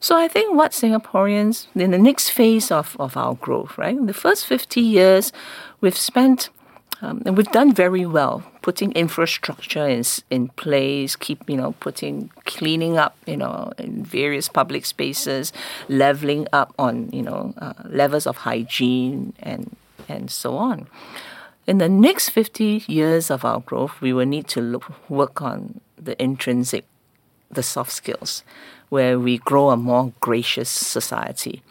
So 0.00 0.16
I 0.16 0.28
think 0.28 0.54
what 0.54 0.72
Singaporeans 0.72 1.66
in 1.74 1.92
the 1.92 1.98
next 1.98 2.30
phase 2.30 2.70
of, 2.70 2.96
of 2.98 3.16
our 3.16 3.34
growth, 3.34 3.78
right? 3.78 3.96
In 3.96 4.06
the 4.06 4.12
first 4.12 4.46
fifty 4.46 4.82
years, 4.82 5.32
we've 5.80 5.96
spent 5.96 6.50
um, 7.02 7.20
and 7.26 7.36
we've 7.36 7.50
done 7.50 7.74
very 7.74 8.06
well 8.06 8.44
putting 8.62 8.92
infrastructure 8.92 9.86
in, 9.88 10.04
in 10.30 10.48
place, 10.50 11.16
keep, 11.16 11.50
you 11.50 11.56
know, 11.56 11.72
putting, 11.80 12.30
cleaning 12.44 12.96
up, 12.96 13.16
you 13.26 13.36
know, 13.36 13.72
in 13.76 14.04
various 14.04 14.48
public 14.48 14.86
spaces, 14.86 15.52
leveling 15.88 16.46
up 16.52 16.72
on, 16.78 17.10
you 17.10 17.22
know, 17.22 17.52
uh, 17.58 17.72
levels 17.84 18.24
of 18.24 18.36
hygiene 18.38 19.32
and, 19.40 19.76
and 20.08 20.30
so 20.30 20.56
on. 20.56 20.86
In 21.66 21.78
the 21.78 21.88
next 21.88 22.28
50 22.30 22.84
years 22.86 23.32
of 23.32 23.44
our 23.44 23.60
growth, 23.60 24.00
we 24.00 24.12
will 24.12 24.26
need 24.26 24.46
to 24.48 24.60
look, 24.60 24.92
work 25.10 25.42
on 25.42 25.80
the 25.98 26.20
intrinsic, 26.22 26.84
the 27.50 27.64
soft 27.64 27.90
skills, 27.90 28.44
where 28.90 29.18
we 29.18 29.38
grow 29.38 29.70
a 29.70 29.76
more 29.76 30.12
gracious 30.20 30.70
society. 30.70 31.62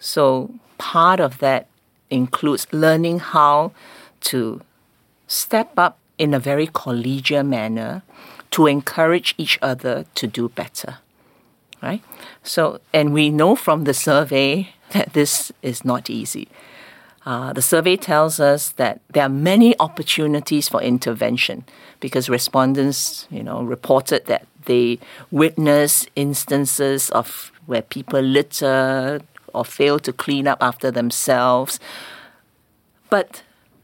So 0.00 0.52
part 0.78 1.20
of 1.20 1.38
that 1.38 1.68
includes 2.10 2.66
learning 2.72 3.20
how 3.20 3.72
to 4.22 4.60
step 5.26 5.72
up 5.78 5.98
in 6.18 6.34
a 6.34 6.38
very 6.38 6.66
collegial 6.66 7.46
manner 7.46 8.02
to 8.50 8.66
encourage 8.66 9.34
each 9.38 9.58
other 9.62 10.04
to 10.14 10.26
do 10.26 10.48
better. 10.48 10.98
Right? 11.82 12.02
So, 12.44 12.80
and 12.92 13.12
we 13.12 13.30
know 13.30 13.56
from 13.56 13.84
the 13.84 13.94
survey 13.94 14.74
that 14.90 15.14
this 15.14 15.52
is 15.62 15.84
not 15.84 16.10
easy. 16.10 16.48
Uh, 17.24 17.52
the 17.52 17.62
survey 17.62 17.96
tells 17.96 18.40
us 18.40 18.70
that 18.70 19.00
there 19.10 19.22
are 19.22 19.28
many 19.28 19.78
opportunities 19.78 20.68
for 20.68 20.82
intervention 20.82 21.64
because 22.00 22.28
respondents, 22.28 23.28
you 23.30 23.44
know, 23.44 23.62
reported 23.62 24.26
that 24.26 24.46
they 24.64 24.98
witness 25.30 26.06
instances 26.16 27.10
of 27.10 27.52
where 27.66 27.82
people 27.82 28.20
litter 28.20 29.20
or 29.54 29.64
fail 29.64 29.98
to 30.00 30.12
clean 30.12 30.48
up 30.48 30.58
after 30.60 30.90
themselves. 30.90 31.78
But 33.08 33.42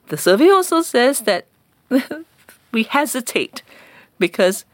the 0.08 0.16
survey 0.16 0.50
also 0.50 0.82
says 0.82 1.20
that 1.20 1.46
we 2.72 2.82
hesitate 2.84 3.62
because 4.18 4.64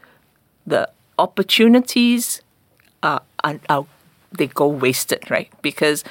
the 0.65 0.89
opportunities 1.17 2.41
are, 3.03 3.21
are, 3.43 3.59
are, 3.69 3.85
they 4.31 4.47
go 4.47 4.67
wasted, 4.67 5.29
right? 5.29 5.51
Because 5.61 6.03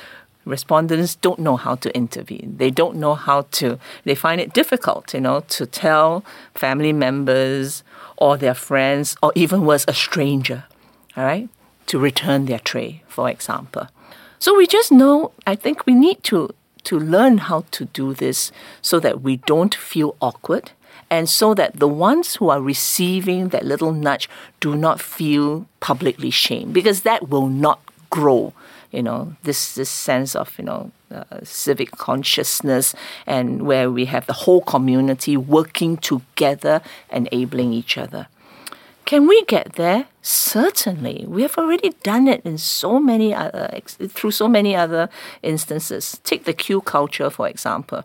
respondents 0.45 1.15
don't 1.15 1.39
know 1.39 1.57
how 1.57 1.75
to 1.77 1.95
intervene. 1.97 2.55
They 2.59 2.71
don't 2.71 2.97
know 2.97 3.15
how 3.15 3.43
to. 3.53 3.79
They 4.05 4.15
find 4.15 4.41
it 4.41 4.53
difficult, 4.53 5.15
you 5.15 5.21
know, 5.21 5.41
to 5.41 5.67
tell 5.67 6.25
family 6.55 6.93
members 6.93 7.83
or 8.17 8.37
their 8.37 8.55
friends 8.55 9.17
or 9.23 9.33
even 9.35 9.67
worse, 9.67 9.85
a 9.89 9.95
stranger, 9.95 10.65
all 11.17 11.25
right, 11.25 11.49
to 11.87 11.99
return 11.99 12.47
their 12.47 12.61
tray, 12.61 13.03
for 13.09 13.29
example. 13.29 13.89
So 14.39 14.57
we 14.57 14.67
just 14.67 14.93
know, 14.93 15.33
I 15.47 15.55
think 15.55 15.87
we 15.87 15.95
need 15.95 16.23
to, 16.25 16.55
to 16.85 16.99
learn 16.99 17.39
how 17.39 17.65
to 17.71 17.87
do 17.87 18.15
this 18.15 18.53
so 18.83 19.01
that 19.01 19.23
we 19.23 19.37
don't 19.39 19.75
feel 19.75 20.17
awkward 20.21 20.73
and 21.11 21.29
so 21.29 21.55
that 21.55 21.79
the 21.79 21.89
ones 21.89 22.37
who 22.37 22.49
are 22.49 22.61
receiving 22.61 23.49
that 23.49 23.65
little 23.65 23.93
nudge 23.93 24.29
do 24.61 24.77
not 24.77 25.01
feel 25.01 25.67
publicly 25.81 26.31
shamed 26.31 26.73
because 26.73 27.03
that 27.03 27.29
will 27.29 27.49
not 27.49 27.81
grow 28.11 28.53
you 28.91 29.03
know 29.03 29.35
this 29.43 29.75
this 29.75 29.91
sense 29.91 30.37
of 30.37 30.57
you 30.59 30.65
know 30.65 30.91
uh, 31.11 31.25
civic 31.43 31.91
consciousness 31.93 32.95
and 33.27 33.63
where 33.67 33.91
we 33.91 34.05
have 34.07 34.27
the 34.27 34.33
whole 34.33 34.61
community 34.61 35.37
working 35.37 35.97
together 35.97 36.81
enabling 37.11 37.73
each 37.73 37.99
other 37.99 38.29
can 39.05 39.27
we 39.27 39.45
get 39.45 39.75
there? 39.75 40.07
Certainly. 40.23 41.27
We 41.29 41.43
have 41.43 41.59
already 41.59 41.91
done 42.03 42.29
it 42.29 42.43
in 42.45 42.59
so 42.59 42.99
many 42.99 43.35
other, 43.35 43.81
through 43.87 44.31
so 44.31 44.49
many 44.49 44.75
other 44.75 45.09
instances. 45.43 46.21
Take 46.25 46.45
the 46.45 46.53
queue 46.53 46.81
culture, 46.81 47.31
for 47.31 47.49
example. 47.49 48.05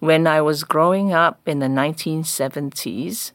When 0.00 0.26
I 0.26 0.40
was 0.42 0.64
growing 0.64 1.12
up 1.12 1.40
in 1.46 1.60
the 1.60 1.66
1970s, 1.66 3.32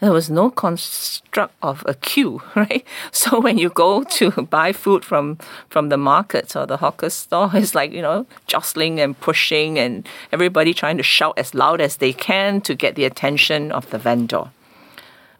there 0.00 0.12
was 0.12 0.28
no 0.28 0.50
construct 0.50 1.54
of 1.62 1.84
a 1.86 1.94
queue, 1.94 2.42
right? 2.56 2.84
So 3.12 3.40
when 3.40 3.56
you 3.56 3.70
go 3.70 4.02
to 4.02 4.30
buy 4.50 4.72
food 4.72 5.04
from 5.04 5.38
from 5.70 5.88
the 5.90 5.96
market 5.96 6.56
or 6.56 6.66
the 6.66 6.78
hawker 6.78 7.08
store, 7.08 7.50
it's 7.54 7.74
like 7.74 7.92
you 7.92 8.02
know 8.02 8.26
jostling 8.48 9.00
and 9.00 9.18
pushing, 9.18 9.78
and 9.78 10.06
everybody 10.32 10.74
trying 10.74 10.96
to 10.96 11.04
shout 11.04 11.38
as 11.38 11.54
loud 11.54 11.80
as 11.80 11.98
they 11.98 12.12
can 12.12 12.60
to 12.62 12.74
get 12.74 12.96
the 12.96 13.04
attention 13.04 13.70
of 13.70 13.88
the 13.90 13.98
vendor. 13.98 14.50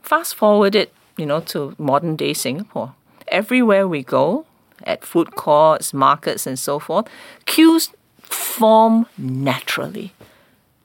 Fast 0.02 0.34
forward 0.34 0.74
it, 0.74 0.92
you 1.16 1.26
know, 1.26 1.40
to 1.40 1.74
modern 1.78 2.16
day 2.16 2.34
Singapore. 2.34 2.94
Everywhere 3.28 3.88
we 3.88 4.02
go, 4.02 4.44
at 4.84 5.04
food 5.04 5.34
courts, 5.36 5.94
markets, 5.94 6.46
and 6.46 6.58
so 6.58 6.78
forth, 6.78 7.06
queues 7.46 7.90
form 8.22 9.06
naturally. 9.16 10.12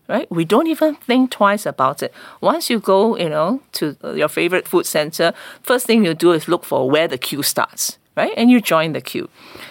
Right? 0.08 0.32
We 0.32 0.46
don't 0.46 0.68
even 0.68 0.96
think 0.96 1.32
twice 1.32 1.66
about 1.66 2.02
it. 2.02 2.14
Once 2.40 2.70
you 2.70 2.80
go, 2.80 3.18
you 3.18 3.28
know, 3.28 3.62
to 3.74 3.98
your 4.16 4.30
favorite 4.30 4.66
food 4.66 4.86
center, 4.86 5.34
first 5.64 5.86
thing 5.86 6.06
you 6.06 6.14
do 6.14 6.32
is 6.32 6.48
look 6.48 6.64
for 6.64 6.90
where 6.90 7.10
the 7.10 7.18
queue 7.18 7.44
starts 7.44 7.97
right? 8.18 8.34
And 8.36 8.50
you 8.52 8.60
join 8.60 8.92
the 8.94 9.00
queue. 9.00 9.30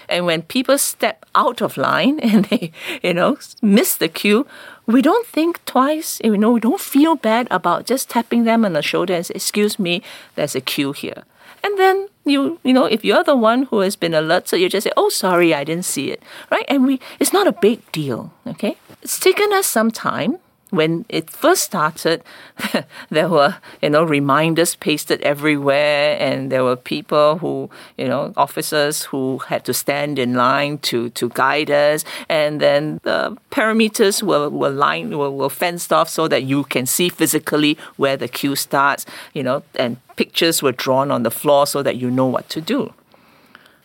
And 0.08 0.24
when 0.24 0.42
people 0.42 0.78
step 0.78 1.26
out 1.34 1.60
of 1.60 1.76
line 1.76 2.20
and 2.22 2.46
they, 2.46 2.72
you 3.02 3.12
know, 3.12 3.36
miss 3.60 3.96
the 3.96 4.08
queue, 4.08 4.46
we 4.86 5.02
don't 5.02 5.26
think 5.26 5.62
twice. 5.66 6.20
You 6.24 6.38
know, 6.38 6.52
we 6.52 6.60
don't 6.60 6.80
feel 6.80 7.16
bad 7.16 7.48
about 7.50 7.86
just 7.86 8.08
tapping 8.08 8.44
them 8.44 8.64
on 8.64 8.72
the 8.72 8.82
shoulder 8.82 9.14
and 9.14 9.26
say, 9.26 9.34
"Excuse 9.34 9.78
me, 9.78 10.02
there's 10.36 10.54
a 10.54 10.60
queue 10.60 10.92
here." 10.92 11.24
And 11.64 11.76
then 11.78 12.08
you, 12.24 12.60
you 12.62 12.72
know, 12.72 12.84
if 12.84 13.04
you're 13.04 13.24
the 13.24 13.36
one 13.36 13.64
who 13.64 13.80
has 13.80 13.96
been 13.96 14.14
alerted, 14.14 14.60
you 14.60 14.68
just 14.68 14.84
say, 14.84 14.92
"Oh, 14.96 15.08
sorry, 15.08 15.52
I 15.52 15.64
didn't 15.64 15.84
see 15.84 16.12
it," 16.12 16.22
right? 16.50 16.64
And 16.68 16.86
we, 16.86 17.00
it's 17.18 17.32
not 17.32 17.48
a 17.48 17.52
big 17.52 17.80
deal. 17.90 18.32
Okay, 18.46 18.76
it's 19.02 19.18
taken 19.18 19.52
us 19.52 19.66
some 19.66 19.90
time 19.90 20.38
when 20.76 21.06
it 21.08 21.30
first 21.30 21.62
started, 21.62 22.22
there 23.10 23.28
were 23.28 23.56
you 23.80 23.90
know 23.90 24.04
reminders 24.04 24.76
pasted 24.76 25.20
everywhere, 25.22 26.16
and 26.20 26.52
there 26.52 26.62
were 26.62 26.76
people 26.76 27.38
who 27.38 27.70
you 27.96 28.06
know 28.06 28.32
officers 28.36 29.04
who 29.04 29.38
had 29.48 29.64
to 29.64 29.74
stand 29.74 30.18
in 30.18 30.34
line 30.34 30.78
to 30.90 31.08
to 31.10 31.30
guide 31.30 31.70
us, 31.70 32.04
and 32.28 32.60
then 32.60 33.00
the 33.02 33.36
perimeters 33.50 34.22
were 34.22 34.48
were 34.50 34.70
lined 34.70 35.18
were, 35.18 35.30
were 35.30 35.50
fenced 35.50 35.92
off 35.92 36.08
so 36.08 36.28
that 36.28 36.42
you 36.44 36.64
can 36.64 36.84
see 36.86 37.08
physically 37.08 37.78
where 37.96 38.16
the 38.16 38.28
queue 38.28 38.54
starts, 38.54 39.06
you 39.32 39.42
know, 39.42 39.62
and 39.74 39.96
pictures 40.16 40.62
were 40.62 40.72
drawn 40.72 41.10
on 41.10 41.22
the 41.22 41.30
floor 41.30 41.66
so 41.66 41.82
that 41.82 41.96
you 41.96 42.10
know 42.10 42.26
what 42.26 42.48
to 42.50 42.60
do. 42.60 42.92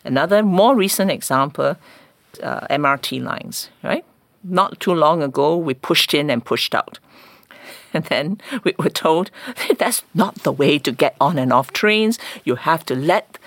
Another 0.03 0.43
more 0.43 0.75
recent 0.75 1.11
example, 1.11 1.77
uh, 2.43 2.67
MRT 2.67 3.23
lines, 3.23 3.69
right? 3.83 4.03
Not 4.43 4.79
too 4.79 4.93
long 4.93 5.21
ago, 5.21 5.55
we 5.57 5.73
pushed 5.73 6.13
in 6.13 6.29
and 6.29 6.43
pushed 6.43 6.75
out. 6.75 6.99
And 7.93 8.05
then 8.05 8.39
we 8.63 8.73
were 8.79 8.89
told 8.89 9.31
that's 9.77 10.03
not 10.13 10.35
the 10.43 10.51
way 10.53 10.79
to 10.79 10.93
get 10.93 11.15
on 11.19 11.37
and 11.37 11.51
off 11.51 11.73
trains. 11.73 12.17
You 12.45 12.55
have 12.55 12.85
to 12.85 12.95
let 12.95 13.37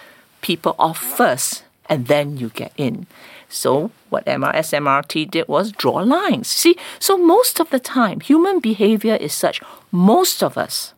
people 0.42 0.76
off 0.78 0.98
first 0.98 1.64
and 1.88 2.08
then 2.08 2.36
you 2.36 2.50
get 2.50 2.72
in. 2.76 3.06
So 3.48 3.90
what 4.10 4.26
MRS 4.26 4.72
MRT 4.72 5.30
did 5.30 5.48
was 5.48 5.72
draw 5.72 6.00
lines. 6.00 6.48
See, 6.48 6.76
so 6.98 7.16
most 7.16 7.60
of 7.60 7.70
the 7.70 7.80
time, 7.80 8.20
human 8.20 8.60
behavior 8.60 9.16
is 9.16 9.32
such. 9.32 9.62
Most 9.90 10.42
of 10.42 10.58
us 10.58 10.92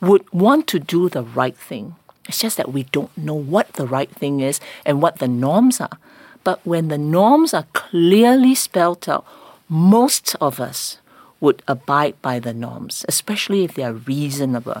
would 0.00 0.30
want 0.32 0.66
to 0.68 0.78
do 0.78 1.08
the 1.08 1.22
right 1.22 1.56
thing. 1.56 1.96
It's 2.28 2.40
just 2.40 2.56
that 2.56 2.72
we 2.72 2.84
don't 2.84 3.16
know 3.16 3.34
what 3.34 3.72
the 3.74 3.86
right 3.86 4.10
thing 4.10 4.40
is 4.40 4.60
and 4.84 5.00
what 5.00 5.18
the 5.18 5.28
norms 5.28 5.80
are. 5.80 5.98
But 6.46 6.64
when 6.64 6.86
the 6.86 6.96
norms 6.96 7.52
are 7.52 7.66
clearly 7.72 8.54
spelled 8.54 9.08
out, 9.08 9.26
most 9.68 10.36
of 10.40 10.60
us 10.60 10.98
would 11.40 11.60
abide 11.66 12.14
by 12.22 12.38
the 12.38 12.54
norms, 12.54 13.04
especially 13.08 13.64
if 13.64 13.74
they 13.74 13.82
are 13.82 13.98
reasonable. 14.06 14.80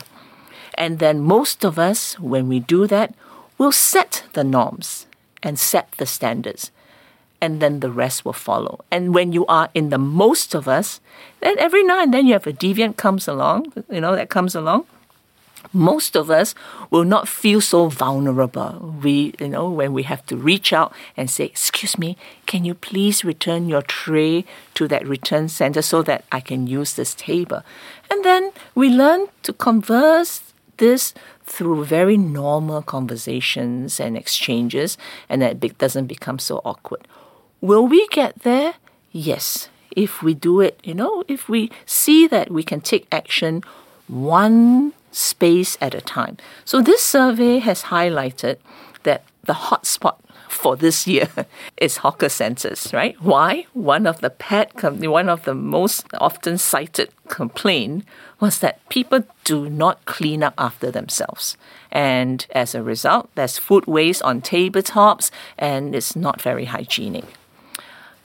And 0.78 1.00
then 1.00 1.18
most 1.18 1.64
of 1.64 1.76
us, 1.76 2.20
when 2.20 2.46
we 2.46 2.60
do 2.60 2.86
that, 2.86 3.14
will 3.58 3.72
set 3.72 4.22
the 4.34 4.44
norms 4.44 5.06
and 5.42 5.58
set 5.58 5.90
the 5.98 6.06
standards. 6.06 6.70
And 7.40 7.58
then 7.58 7.80
the 7.80 7.90
rest 7.90 8.24
will 8.24 8.32
follow. 8.32 8.84
And 8.92 9.12
when 9.12 9.32
you 9.32 9.44
are 9.46 9.68
in 9.74 9.90
the 9.90 9.98
most 9.98 10.54
of 10.54 10.68
us, 10.68 11.00
then 11.40 11.58
every 11.58 11.82
now 11.82 12.00
and 12.00 12.14
then 12.14 12.28
you 12.28 12.34
have 12.34 12.46
a 12.46 12.52
deviant 12.52 12.96
comes 12.96 13.26
along, 13.26 13.72
you 13.90 14.00
know, 14.00 14.14
that 14.14 14.30
comes 14.30 14.54
along 14.54 14.86
most 15.72 16.16
of 16.16 16.30
us 16.30 16.54
will 16.90 17.04
not 17.04 17.28
feel 17.28 17.60
so 17.60 17.88
vulnerable. 17.88 18.94
We, 19.02 19.34
you 19.38 19.48
know, 19.48 19.68
when 19.70 19.92
we 19.92 20.04
have 20.04 20.24
to 20.26 20.36
reach 20.36 20.72
out 20.72 20.92
and 21.16 21.30
say, 21.30 21.44
Excuse 21.44 21.98
me, 21.98 22.16
can 22.46 22.64
you 22.64 22.74
please 22.74 23.24
return 23.24 23.68
your 23.68 23.82
tray 23.82 24.44
to 24.74 24.88
that 24.88 25.06
return 25.06 25.48
center 25.48 25.82
so 25.82 26.02
that 26.02 26.24
I 26.30 26.40
can 26.40 26.66
use 26.66 26.94
this 26.94 27.14
table? 27.14 27.62
And 28.10 28.24
then 28.24 28.52
we 28.74 28.88
learn 28.88 29.26
to 29.42 29.52
converse 29.52 30.42
this 30.78 31.14
through 31.44 31.84
very 31.84 32.16
normal 32.16 32.82
conversations 32.82 34.00
and 34.00 34.16
exchanges, 34.16 34.98
and 35.28 35.40
that 35.40 35.62
it 35.64 35.78
doesn't 35.78 36.06
become 36.06 36.38
so 36.38 36.60
awkward. 36.64 37.06
Will 37.60 37.86
we 37.86 38.06
get 38.08 38.40
there? 38.40 38.74
Yes. 39.12 39.68
If 39.94 40.22
we 40.22 40.34
do 40.34 40.60
it, 40.60 40.78
you 40.84 40.94
know, 40.94 41.24
if 41.26 41.48
we 41.48 41.70
see 41.86 42.26
that 42.26 42.50
we 42.50 42.62
can 42.62 42.80
take 42.80 43.06
action 43.10 43.62
one 44.08 44.92
space 45.16 45.78
at 45.80 45.94
a 45.94 46.00
time. 46.00 46.36
So 46.64 46.82
this 46.82 47.02
survey 47.02 47.58
has 47.58 47.84
highlighted 47.84 48.58
that 49.04 49.24
the 49.44 49.54
hotspot 49.54 50.16
for 50.48 50.76
this 50.76 51.06
year 51.06 51.28
is 51.78 51.98
hawker 51.98 52.28
centers, 52.28 52.92
right? 52.92 53.16
Why? 53.20 53.66
One 53.72 54.06
of 54.06 54.20
the 54.20 54.30
pet, 54.30 54.70
one 54.82 55.28
of 55.28 55.44
the 55.44 55.54
most 55.54 56.06
often 56.20 56.58
cited 56.58 57.10
complaint 57.28 58.04
was 58.40 58.58
that 58.58 58.86
people 58.90 59.24
do 59.44 59.70
not 59.70 60.04
clean 60.04 60.42
up 60.42 60.54
after 60.58 60.90
themselves. 60.90 61.56
And 61.90 62.46
as 62.50 62.74
a 62.74 62.82
result, 62.82 63.30
there's 63.34 63.58
food 63.58 63.86
waste 63.86 64.22
on 64.22 64.42
tabletops 64.42 65.30
and 65.56 65.94
it's 65.94 66.14
not 66.14 66.42
very 66.42 66.66
hygienic. 66.66 67.24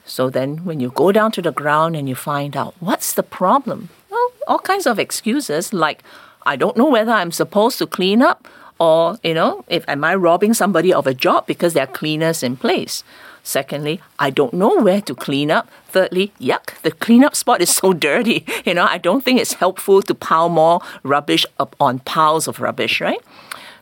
So 0.03 0.29
then 0.29 0.65
when 0.65 0.81
you 0.81 0.89
go 0.89 1.13
down 1.13 1.31
to 1.33 1.41
the 1.41 1.53
ground 1.53 1.95
and 1.95 2.09
you 2.09 2.15
find 2.15 2.57
out 2.57 2.75
what's 2.81 3.13
the 3.13 3.23
problem, 3.23 3.89
well, 4.09 4.31
all 4.45 4.59
kinds 4.59 4.85
of 4.85 4.99
excuses 4.99 5.71
like 5.71 6.03
I 6.45 6.55
don't 6.55 6.77
know 6.77 6.89
whether 6.89 7.11
I'm 7.11 7.31
supposed 7.31 7.77
to 7.79 7.87
clean 7.87 8.21
up 8.21 8.47
or, 8.79 9.19
you 9.23 9.33
know, 9.33 9.63
if 9.67 9.87
am 9.87 10.03
I 10.03 10.15
robbing 10.15 10.53
somebody 10.53 10.93
of 10.93 11.05
a 11.05 11.13
job 11.13 11.45
because 11.45 11.73
there 11.73 11.83
are 11.83 11.87
cleaners 11.87 12.41
in 12.41 12.57
place. 12.57 13.03
Secondly, 13.43 14.01
I 14.19 14.29
don't 14.29 14.53
know 14.53 14.81
where 14.81 15.01
to 15.01 15.15
clean 15.15 15.49
up. 15.49 15.69
Thirdly, 15.87 16.31
yuck, 16.39 16.79
the 16.81 16.91
cleanup 16.91 17.35
spot 17.35 17.61
is 17.61 17.69
so 17.69 17.93
dirty. 18.07 18.45
You 18.65 18.73
know, 18.73 18.85
I 18.85 18.97
don't 18.97 19.23
think 19.23 19.39
it's 19.39 19.53
helpful 19.53 20.01
to 20.03 20.15
pile 20.15 20.49
more 20.49 20.81
rubbish 21.03 21.45
up 21.59 21.75
on 21.79 21.99
piles 21.99 22.47
of 22.47 22.59
rubbish, 22.59 23.01
right? 23.01 23.21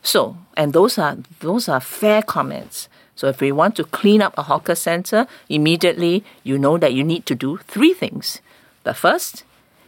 So, 0.01 0.37
and 0.55 0.73
those 0.73 0.97
are 0.97 1.17
those 1.41 1.67
are 1.67 1.81
fair 1.81 2.21
comments. 2.21 2.87
So 3.15 3.27
if 3.27 3.41
we 3.41 3.51
want 3.51 3.75
to 3.75 3.83
clean 3.83 4.21
up 4.21 4.33
a 4.37 4.43
hawker 4.43 4.75
center, 4.75 5.27
immediately 5.49 6.23
you 6.43 6.57
know 6.57 6.77
that 6.77 6.93
you 6.93 7.03
need 7.03 7.25
to 7.25 7.35
do 7.35 7.57
three 7.67 7.93
things. 7.93 8.39
The 8.83 8.93
first 8.93 9.43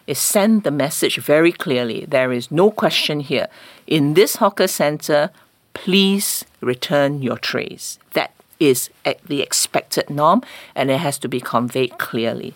is 0.08 0.20
send 0.20 0.64
the 0.64 0.72
message 0.72 1.18
very 1.18 1.52
clearly. 1.52 2.06
There 2.08 2.32
is 2.32 2.52
no 2.52 2.72
question 2.72 3.20
here. 3.20 3.48
In 3.88 4.14
this 4.14 4.38
hawker 4.38 4.68
center, 4.68 5.30
please 5.74 6.46
return 6.60 7.22
your 7.22 7.38
trays. 7.38 8.00
That 8.14 8.34
is 8.60 8.90
the 9.26 9.42
expected 9.42 10.10
norm 10.10 10.44
and 10.76 10.92
it 10.92 11.00
has 11.00 11.18
to 11.20 11.28
be 11.28 11.40
conveyed 11.40 11.98
clearly. 11.98 12.54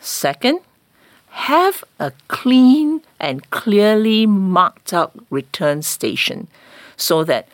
Second, 0.00 0.60
have 1.28 1.82
a 1.98 2.12
clean 2.28 3.02
and 3.18 3.50
clearly 3.50 4.26
marked 4.26 4.92
out 4.92 5.12
return 5.30 5.82
station 5.82 6.46
so 6.96 7.24
that 7.24 7.48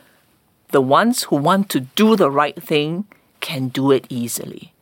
the 0.69 0.81
ones 0.81 1.25
who 1.25 1.37
want 1.37 1.69
to 1.71 1.81
do 1.81 2.15
the 2.15 2.31
right 2.31 2.63
thing 2.63 3.07
can 3.41 3.69
do 3.69 3.91
it 3.91 4.07
easily. 4.09 4.73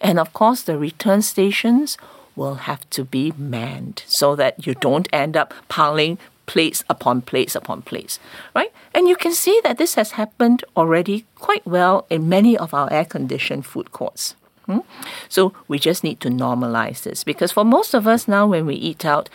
And 0.00 0.18
of 0.18 0.32
course, 0.32 0.62
the 0.62 0.78
return 0.78 1.22
stations 1.22 1.98
will 2.36 2.54
have 2.54 2.88
to 2.90 3.04
be 3.04 3.32
manned 3.36 4.04
so 4.06 4.36
that 4.36 4.66
you 4.66 4.74
don't 4.74 5.08
end 5.12 5.36
up 5.36 5.52
piling 5.68 6.18
plates 6.46 6.84
upon 6.88 7.22
plates 7.22 7.56
upon 7.56 7.82
plates, 7.82 8.20
right? 8.54 8.72
And 8.94 9.08
you 9.08 9.16
can 9.16 9.32
see 9.32 9.60
that 9.64 9.78
this 9.78 9.94
has 9.94 10.12
happened 10.12 10.64
already 10.76 11.26
quite 11.34 11.66
well 11.66 12.06
in 12.08 12.28
many 12.28 12.56
of 12.56 12.72
our 12.72 12.92
air 12.92 13.04
conditioned 13.04 13.66
food 13.66 13.90
courts. 13.90 14.36
Hmm? 14.66 14.80
So 15.28 15.52
we 15.68 15.78
just 15.78 16.04
need 16.04 16.20
to 16.20 16.28
normalize 16.28 17.02
this 17.02 17.24
because 17.24 17.52
for 17.52 17.64
most 17.64 17.94
of 17.94 18.06
us 18.06 18.28
now, 18.28 18.46
when 18.46 18.66
we 18.66 18.74
eat 18.74 19.04
out, 19.04 19.28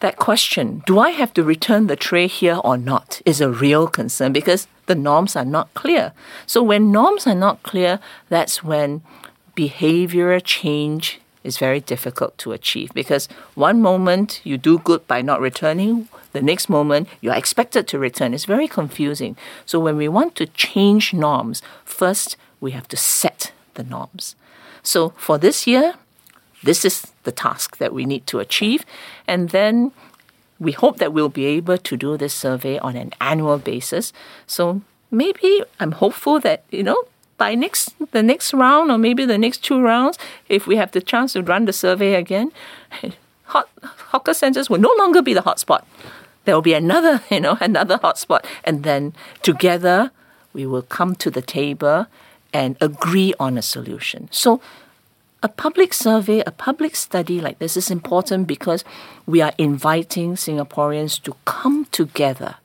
that 0.00 0.16
question, 0.16 0.82
do 0.86 1.00
I 1.00 1.10
have 1.10 1.34
to 1.34 1.42
return 1.42 1.88
the 1.88 1.96
tray 1.96 2.28
here 2.28 2.60
or 2.62 2.76
not, 2.76 3.20
is 3.26 3.40
a 3.40 3.50
real 3.50 3.88
concern 3.88 4.32
because 4.32 4.68
the 4.86 4.94
norms 4.94 5.34
are 5.34 5.44
not 5.44 5.74
clear. 5.74 6.12
So 6.46 6.62
when 6.62 6.92
norms 6.92 7.26
are 7.26 7.34
not 7.34 7.64
clear, 7.64 7.98
that's 8.28 8.62
when 8.62 9.02
behavior 9.56 10.38
change 10.38 11.20
is 11.44 11.58
very 11.58 11.80
difficult 11.80 12.36
to 12.38 12.52
achieve 12.52 12.90
because 12.94 13.28
one 13.54 13.80
moment 13.80 14.40
you 14.44 14.58
do 14.58 14.78
good 14.78 15.06
by 15.06 15.22
not 15.22 15.40
returning, 15.40 16.08
the 16.32 16.42
next 16.42 16.68
moment 16.68 17.08
you're 17.20 17.34
expected 17.34 17.86
to 17.88 17.98
return. 17.98 18.34
It's 18.34 18.44
very 18.44 18.68
confusing. 18.68 19.36
So 19.66 19.80
when 19.80 19.96
we 19.96 20.08
want 20.08 20.34
to 20.36 20.46
change 20.46 21.14
norms, 21.14 21.62
first 21.84 22.36
we 22.60 22.72
have 22.72 22.88
to 22.88 22.96
set 22.96 23.52
the 23.74 23.84
norms. 23.84 24.34
So 24.82 25.10
for 25.16 25.38
this 25.38 25.66
year, 25.66 25.94
this 26.62 26.84
is 26.84 27.06
the 27.24 27.32
task 27.32 27.78
that 27.78 27.92
we 27.92 28.04
need 28.04 28.26
to 28.28 28.40
achieve. 28.40 28.84
And 29.26 29.50
then 29.50 29.92
we 30.58 30.72
hope 30.72 30.98
that 30.98 31.12
we'll 31.12 31.28
be 31.28 31.46
able 31.46 31.78
to 31.78 31.96
do 31.96 32.16
this 32.16 32.34
survey 32.34 32.78
on 32.78 32.96
an 32.96 33.12
annual 33.20 33.58
basis. 33.58 34.12
So 34.46 34.82
maybe 35.10 35.62
I'm 35.78 35.92
hopeful 35.92 36.40
that, 36.40 36.64
you 36.70 36.82
know, 36.82 37.04
by 37.38 37.54
next 37.54 37.94
the 38.10 38.22
next 38.22 38.52
round 38.52 38.90
or 38.90 38.98
maybe 38.98 39.24
the 39.24 39.38
next 39.38 39.64
two 39.64 39.80
rounds, 39.80 40.18
if 40.48 40.66
we 40.66 40.76
have 40.76 40.90
the 40.90 41.00
chance 41.00 41.32
to 41.32 41.42
run 41.42 41.64
the 41.64 41.72
survey 41.72 42.14
again, 42.14 42.52
hot, 43.44 43.68
hawker 43.82 44.34
centers 44.34 44.68
will 44.68 44.80
no 44.80 44.94
longer 44.98 45.22
be 45.22 45.32
the 45.32 45.40
hotspot. 45.42 45.84
There 46.44 46.54
will 46.54 46.62
be 46.62 46.74
another, 46.74 47.22
you 47.30 47.40
know, 47.40 47.56
another 47.60 47.98
hotspot, 47.98 48.44
and 48.64 48.82
then 48.82 49.14
together 49.42 50.10
we 50.52 50.66
will 50.66 50.82
come 50.82 51.14
to 51.16 51.30
the 51.30 51.42
table 51.42 52.06
and 52.52 52.76
agree 52.80 53.34
on 53.38 53.56
a 53.56 53.62
solution. 53.62 54.28
So 54.32 54.60
a 55.42 55.48
public 55.48 55.94
survey, 55.94 56.42
a 56.44 56.50
public 56.50 56.96
study 56.96 57.40
like 57.40 57.60
this 57.60 57.76
is 57.76 57.90
important 57.90 58.48
because 58.48 58.82
we 59.26 59.40
are 59.40 59.52
inviting 59.56 60.34
Singaporeans 60.34 61.22
to 61.22 61.36
come 61.44 61.84
together 61.92 62.56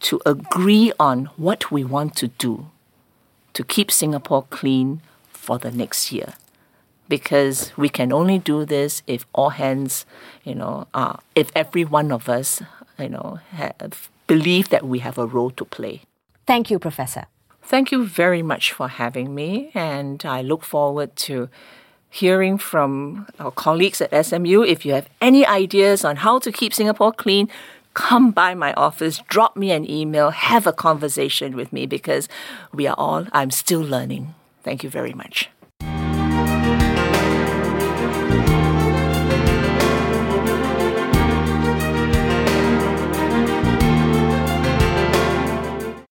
to 0.00 0.20
agree 0.24 0.92
on 0.98 1.26
what 1.36 1.70
we 1.70 1.84
want 1.84 2.16
to 2.16 2.28
do 2.28 2.71
to 3.54 3.64
keep 3.64 3.90
Singapore 3.90 4.44
clean 4.50 5.00
for 5.28 5.58
the 5.58 5.70
next 5.70 6.12
year. 6.12 6.34
Because 7.08 7.76
we 7.76 7.88
can 7.88 8.12
only 8.12 8.38
do 8.38 8.64
this 8.64 9.02
if 9.06 9.26
all 9.34 9.50
hands, 9.50 10.06
you 10.44 10.54
know, 10.54 10.86
uh, 10.94 11.16
if 11.34 11.50
every 11.54 11.84
one 11.84 12.10
of 12.10 12.28
us, 12.28 12.62
you 12.98 13.08
know, 13.08 13.40
have 13.50 14.10
believe 14.26 14.70
that 14.70 14.84
we 14.86 15.00
have 15.00 15.18
a 15.18 15.26
role 15.26 15.50
to 15.50 15.64
play. 15.64 16.02
Thank 16.46 16.70
you, 16.70 16.78
Professor. 16.78 17.26
Thank 17.62 17.92
you 17.92 18.06
very 18.06 18.42
much 18.42 18.72
for 18.72 18.88
having 18.88 19.34
me, 19.34 19.70
and 19.74 20.24
I 20.24 20.42
look 20.42 20.64
forward 20.64 21.14
to 21.28 21.48
hearing 22.10 22.58
from 22.58 23.26
our 23.38 23.50
colleagues 23.50 24.00
at 24.00 24.26
SMU. 24.26 24.62
If 24.62 24.84
you 24.84 24.92
have 24.94 25.08
any 25.20 25.46
ideas 25.46 26.04
on 26.04 26.16
how 26.16 26.38
to 26.40 26.52
keep 26.52 26.74
Singapore 26.74 27.12
clean, 27.12 27.48
come 27.94 28.30
by 28.30 28.54
my 28.54 28.72
office, 28.74 29.22
drop 29.28 29.56
me 29.56 29.70
an 29.70 29.88
email, 29.88 30.30
have 30.30 30.66
a 30.66 30.72
conversation 30.72 31.56
with 31.56 31.72
me 31.72 31.86
because 31.86 32.28
we 32.72 32.86
are 32.86 32.96
all, 32.98 33.26
I'm 33.32 33.50
still 33.50 33.80
learning. 33.80 34.34
Thank 34.62 34.82
you 34.82 34.90
very 34.90 35.12
much. 35.12 35.50